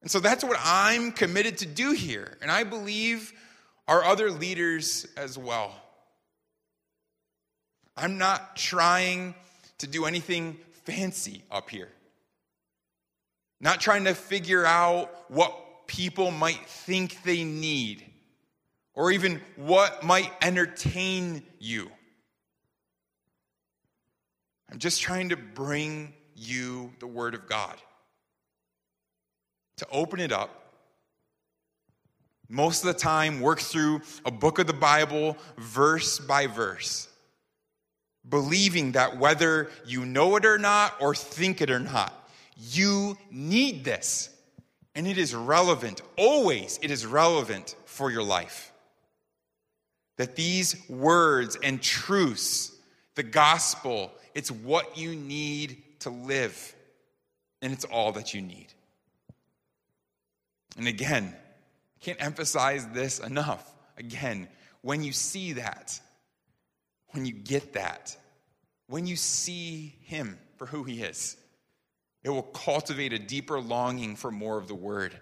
And 0.00 0.10
so 0.10 0.18
that's 0.18 0.42
what 0.42 0.58
I'm 0.64 1.12
committed 1.12 1.58
to 1.58 1.66
do 1.66 1.92
here. 1.92 2.38
And 2.40 2.50
I 2.50 2.64
believe 2.64 3.34
our 3.86 4.02
other 4.02 4.30
leaders 4.30 5.06
as 5.18 5.36
well. 5.36 5.74
I'm 7.98 8.16
not 8.16 8.56
trying 8.56 9.34
to 9.76 9.86
do 9.86 10.06
anything 10.06 10.56
fancy 10.84 11.42
up 11.50 11.68
here. 11.68 11.90
Not 13.60 13.78
trying 13.78 14.04
to 14.04 14.14
figure 14.14 14.64
out 14.64 15.30
what 15.30 15.61
people 15.86 16.30
might 16.30 16.66
think 16.66 17.22
they 17.22 17.44
need 17.44 18.04
or 18.94 19.10
even 19.10 19.40
what 19.56 20.02
might 20.02 20.30
entertain 20.42 21.42
you. 21.58 21.90
I'm 24.70 24.78
just 24.78 25.00
trying 25.00 25.30
to 25.30 25.36
bring 25.36 26.12
you 26.34 26.92
the 26.98 27.06
Word 27.06 27.34
of 27.34 27.46
God, 27.46 27.74
to 29.76 29.86
open 29.90 30.20
it 30.20 30.32
up 30.32 30.62
most 32.52 32.84
of 32.84 32.92
the 32.92 32.98
time 32.98 33.40
work 33.40 33.60
through 33.60 34.02
a 34.26 34.30
book 34.30 34.58
of 34.58 34.66
the 34.66 34.74
Bible 34.74 35.38
verse 35.56 36.18
by 36.18 36.46
verse, 36.46 37.08
believing 38.28 38.92
that 38.92 39.18
whether 39.18 39.70
you 39.86 40.04
know 40.04 40.36
it 40.36 40.44
or 40.44 40.58
not 40.58 40.94
or 41.00 41.14
think 41.14 41.62
it 41.62 41.70
or 41.70 41.78
not, 41.78 42.12
you 42.58 43.16
need 43.30 43.84
this. 43.84 44.28
And 44.94 45.06
it 45.06 45.16
is 45.16 45.34
relevant, 45.34 46.02
always, 46.16 46.78
it 46.82 46.90
is 46.90 47.06
relevant 47.06 47.76
for 47.86 48.10
your 48.10 48.22
life. 48.22 48.72
That 50.18 50.36
these 50.36 50.76
words 50.88 51.56
and 51.62 51.80
truths, 51.80 52.72
the 53.14 53.22
gospel, 53.22 54.12
it's 54.34 54.50
what 54.50 54.98
you 54.98 55.14
need 55.14 55.82
to 56.00 56.10
live, 56.10 56.74
and 57.62 57.72
it's 57.72 57.84
all 57.84 58.12
that 58.12 58.34
you 58.34 58.42
need. 58.42 58.68
And 60.76 60.86
again, 60.86 61.34
I 61.34 62.04
can't 62.04 62.22
emphasize 62.22 62.86
this 62.88 63.18
enough. 63.18 63.66
Again, 63.96 64.48
when 64.82 65.02
you 65.02 65.12
see 65.12 65.54
that, 65.54 65.98
when 67.10 67.24
you 67.24 67.32
get 67.32 67.74
that, 67.74 68.16
when 68.88 69.06
you 69.06 69.16
see 69.16 69.94
Him 70.02 70.38
for 70.56 70.66
who 70.66 70.84
He 70.84 71.02
is, 71.02 71.36
it 72.24 72.30
will 72.30 72.42
cultivate 72.42 73.12
a 73.12 73.18
deeper 73.18 73.60
longing 73.60 74.16
for 74.16 74.30
more 74.30 74.58
of 74.58 74.68
the 74.68 74.74
Word 74.74 75.18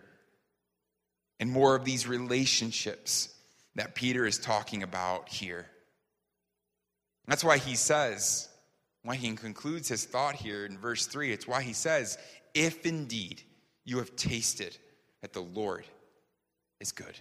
and 1.39 1.51
more 1.51 1.75
of 1.75 1.85
these 1.85 2.07
relationships 2.07 3.35
that 3.75 3.95
Peter 3.95 4.27
is 4.27 4.39
talking 4.39 4.83
about 4.83 5.29
here. 5.29 5.67
That's 7.27 7.45
why 7.45 7.59
he 7.59 7.77
says, 7.77 8.49
why 9.03 9.15
he 9.15 9.33
concludes 9.35 9.89
his 9.89 10.05
thought 10.05 10.35
here 10.35 10.67
in 10.67 10.77
verse 10.77 11.07
3. 11.07 11.33
It's 11.33 11.47
why 11.47 11.63
he 11.63 11.73
says, 11.73 12.19
If 12.55 12.85
indeed 12.85 13.43
you 13.85 13.99
have 13.99 14.15
tasted 14.17 14.77
that 15.23 15.33
the 15.33 15.41
Lord 15.41 15.85
is 16.81 16.93
good. 16.93 17.19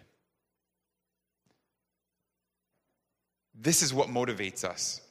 This 3.54 3.82
is 3.82 3.94
what 3.94 4.08
motivates 4.08 4.64
us. 4.64 5.02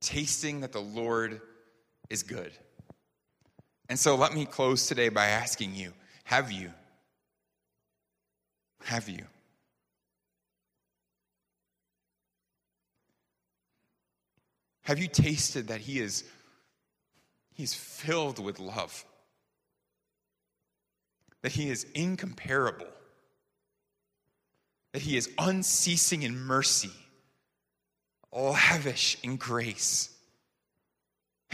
tasting 0.00 0.60
that 0.60 0.72
the 0.72 0.80
Lord 0.80 1.40
is 2.10 2.22
good. 2.22 2.52
And 3.88 3.98
so 3.98 4.14
let 4.14 4.34
me 4.34 4.46
close 4.46 4.86
today 4.86 5.08
by 5.08 5.26
asking 5.26 5.74
you 5.74 5.92
have 6.24 6.50
you? 6.50 6.72
Have 8.84 9.08
you? 9.08 9.24
Have 14.82 14.98
you 14.98 15.08
tasted 15.08 15.68
that 15.68 15.80
He 15.80 16.00
is 16.00 16.24
He's 17.52 17.74
filled 17.74 18.38
with 18.42 18.58
love? 18.58 19.04
That 21.42 21.52
He 21.52 21.70
is 21.70 21.86
incomparable? 21.94 22.88
That 24.92 25.02
He 25.02 25.16
is 25.16 25.30
unceasing 25.38 26.22
in 26.22 26.38
mercy, 26.38 26.90
lavish 28.32 29.16
in 29.22 29.36
grace? 29.36 30.13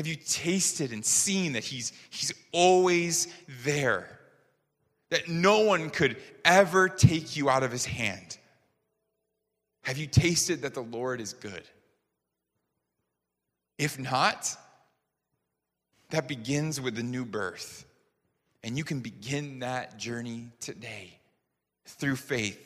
Have 0.00 0.06
you 0.06 0.16
tasted 0.16 0.92
and 0.94 1.04
seen 1.04 1.52
that 1.52 1.62
he's, 1.62 1.92
he's 2.08 2.32
always 2.52 3.28
there? 3.64 4.08
That 5.10 5.28
no 5.28 5.60
one 5.60 5.90
could 5.90 6.16
ever 6.42 6.88
take 6.88 7.36
you 7.36 7.50
out 7.50 7.62
of 7.62 7.70
his 7.70 7.84
hand? 7.84 8.38
Have 9.82 9.98
you 9.98 10.06
tasted 10.06 10.62
that 10.62 10.72
the 10.72 10.80
Lord 10.80 11.20
is 11.20 11.34
good? 11.34 11.64
If 13.76 13.98
not, 13.98 14.56
that 16.08 16.26
begins 16.26 16.80
with 16.80 16.94
the 16.94 17.02
new 17.02 17.26
birth. 17.26 17.84
And 18.64 18.78
you 18.78 18.84
can 18.84 19.00
begin 19.00 19.58
that 19.58 19.98
journey 19.98 20.48
today 20.60 21.18
through 21.84 22.16
faith 22.16 22.58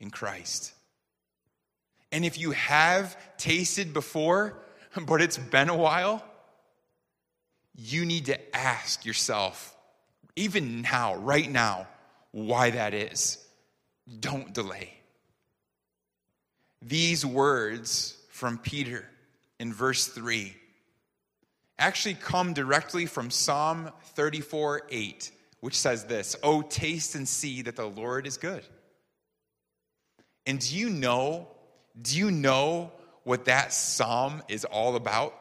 in 0.00 0.08
Christ. 0.08 0.72
And 2.12 2.24
if 2.24 2.38
you 2.38 2.52
have 2.52 3.14
tasted 3.36 3.92
before, 3.92 4.56
but 5.06 5.20
it's 5.20 5.36
been 5.36 5.68
a 5.68 5.76
while, 5.76 6.24
you 7.78 8.04
need 8.04 8.26
to 8.26 8.56
ask 8.56 9.06
yourself, 9.06 9.74
even 10.34 10.82
now, 10.82 11.14
right 11.14 11.48
now, 11.48 11.86
why 12.32 12.70
that 12.70 12.92
is. 12.92 13.38
Don't 14.20 14.52
delay. 14.52 14.92
These 16.82 17.24
words 17.24 18.16
from 18.30 18.58
Peter 18.58 19.08
in 19.60 19.72
verse 19.72 20.08
3 20.08 20.54
actually 21.78 22.14
come 22.14 22.52
directly 22.52 23.06
from 23.06 23.30
Psalm 23.30 23.90
34 24.14 24.82
8, 24.90 25.30
which 25.60 25.78
says 25.78 26.04
this 26.04 26.34
Oh, 26.42 26.62
taste 26.62 27.14
and 27.14 27.28
see 27.28 27.62
that 27.62 27.76
the 27.76 27.86
Lord 27.86 28.26
is 28.26 28.36
good. 28.36 28.64
And 30.46 30.58
do 30.58 30.76
you 30.76 30.90
know, 30.90 31.46
do 32.00 32.18
you 32.18 32.32
know 32.32 32.90
what 33.22 33.44
that 33.44 33.72
psalm 33.72 34.42
is 34.48 34.64
all 34.64 34.96
about? 34.96 35.34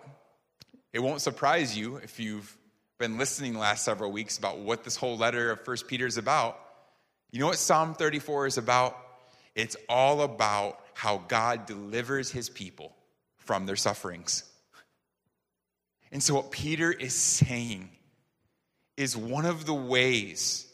It 0.94 1.00
won't 1.00 1.22
surprise 1.22 1.78
you 1.78 1.98
if 1.98 2.20
you've 2.20 2.56
been 2.98 3.18
listening 3.18 3.54
the 3.54 3.60
last 3.60 3.84
several 3.84 4.12
weeks 4.12 4.38
about 4.38 4.60
what 4.60 4.84
this 4.84 4.96
whole 4.96 5.18
letter 5.18 5.52
of 5.52 5.62
First 5.62 5.88
Peter 5.88 6.06
is 6.06 6.18
about. 6.18 6.60
You 7.32 7.40
know 7.40 7.48
what 7.48 7.58
Psalm 7.58 7.94
34 7.94 8.48
is 8.48 8.58
about? 8.58 8.98
It's 9.54 9.76
all 9.90 10.22
about 10.22 10.80
how 10.94 11.18
God 11.28 11.66
delivers 11.66 12.32
his 12.32 12.50
people 12.50 12.96
from 13.38 13.66
their 13.66 13.76
sufferings. 13.76 14.44
And 16.12 16.24
so, 16.24 16.36
what 16.36 16.52
Peter 16.52 16.92
is 16.92 17.14
saying 17.14 17.90
is 18.96 19.18
one 19.18 19.46
of 19.46 19.66
the 19.66 19.74
ways, 19.74 20.66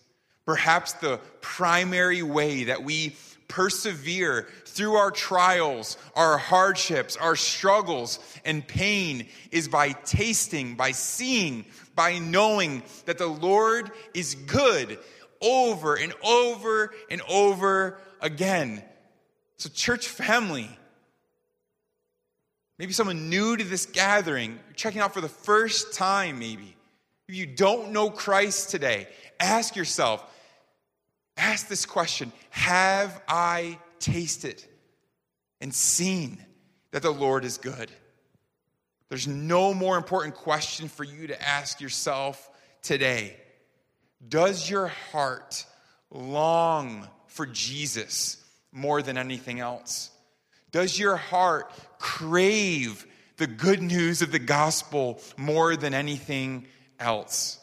perhaps 0.45 0.93
the 0.93 1.19
primary 1.41 2.21
way 2.21 2.65
that 2.65 2.83
we 2.83 3.09
persevere 3.47 4.47
through 4.65 4.95
our 4.95 5.11
trials, 5.11 5.97
our 6.15 6.37
hardships, 6.37 7.17
our 7.17 7.35
struggles, 7.35 8.19
and 8.45 8.67
pain 8.67 9.27
is 9.51 9.67
by 9.67 9.91
tasting, 9.91 10.75
by 10.75 10.91
seeing, 10.91 11.65
by 11.95 12.19
knowing 12.19 12.83
that 13.05 13.17
the 13.17 13.27
Lord 13.27 13.91
is 14.13 14.35
good 14.35 14.97
over 15.41 15.95
and 15.95 16.13
over 16.23 16.93
and 17.11 17.21
over 17.29 17.99
again. 18.21 18.81
So, 19.57 19.69
church 19.69 20.07
family, 20.07 20.69
maybe 22.79 22.93
someone 22.93 23.29
new 23.29 23.55
to 23.55 23.63
this 23.63 23.85
gathering, 23.85 24.59
checking 24.75 25.01
out 25.01 25.13
for 25.13 25.21
the 25.21 25.29
first 25.29 25.93
time, 25.93 26.39
maybe. 26.39 26.75
If 27.27 27.35
you 27.35 27.45
don't 27.45 27.91
know 27.91 28.09
Christ 28.09 28.69
today, 28.69 29.07
ask 29.39 29.75
yourself, 29.75 30.23
ask 31.37 31.67
this 31.67 31.85
question 31.85 32.31
Have 32.51 33.21
I 33.27 33.79
tasted 33.99 34.63
and 35.61 35.73
seen 35.73 36.43
that 36.91 37.01
the 37.01 37.11
Lord 37.11 37.45
is 37.45 37.57
good? 37.57 37.91
There's 39.09 39.27
no 39.27 39.73
more 39.73 39.95
important 39.95 40.33
question 40.35 40.87
for 40.87 41.03
you 41.03 41.27
to 41.27 41.41
ask 41.41 41.79
yourself 41.79 42.49
today. 42.81 43.37
Does 44.27 44.69
your 44.69 44.87
heart 44.87 45.65
long 46.09 47.07
for 47.27 47.45
Jesus 47.45 48.37
more 48.71 49.01
than 49.01 49.17
anything 49.17 49.59
else? 49.59 50.09
Does 50.71 50.97
your 50.97 51.15
heart 51.15 51.71
crave 51.99 53.05
the 53.37 53.47
good 53.47 53.81
news 53.81 54.21
of 54.21 54.31
the 54.31 54.39
gospel 54.39 55.21
more 55.37 55.75
than 55.75 55.93
anything 55.93 56.65
else? 56.99 57.59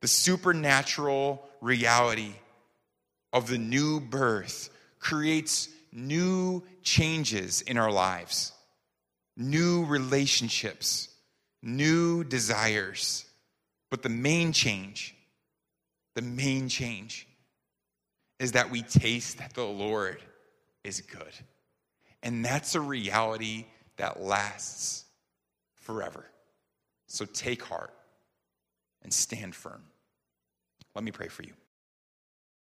The 0.00 0.08
supernatural 0.08 1.47
reality 1.60 2.32
of 3.32 3.48
the 3.48 3.58
new 3.58 4.00
birth 4.00 4.70
creates 4.98 5.68
new 5.92 6.62
changes 6.82 7.62
in 7.62 7.78
our 7.78 7.90
lives, 7.90 8.52
new 9.36 9.84
relationships, 9.84 11.08
new 11.62 12.24
desires. 12.24 13.24
But 13.90 14.02
the 14.02 14.08
main 14.08 14.52
change, 14.52 15.14
the 16.14 16.22
main 16.22 16.68
change 16.68 17.26
is 18.38 18.52
that 18.52 18.70
we 18.70 18.82
taste 18.82 19.38
that 19.38 19.54
the 19.54 19.64
Lord 19.64 20.20
is 20.84 21.00
good. 21.00 21.32
And 22.22 22.44
that's 22.44 22.74
a 22.74 22.80
reality 22.80 23.66
that 23.96 24.20
lasts 24.20 25.04
forever. 25.74 26.24
So 27.06 27.24
take 27.24 27.62
heart 27.62 27.92
and 29.02 29.12
stand 29.12 29.54
firm. 29.54 29.82
Let 30.98 31.04
me 31.04 31.12
pray 31.12 31.28
for 31.28 31.44
you. 31.44 31.67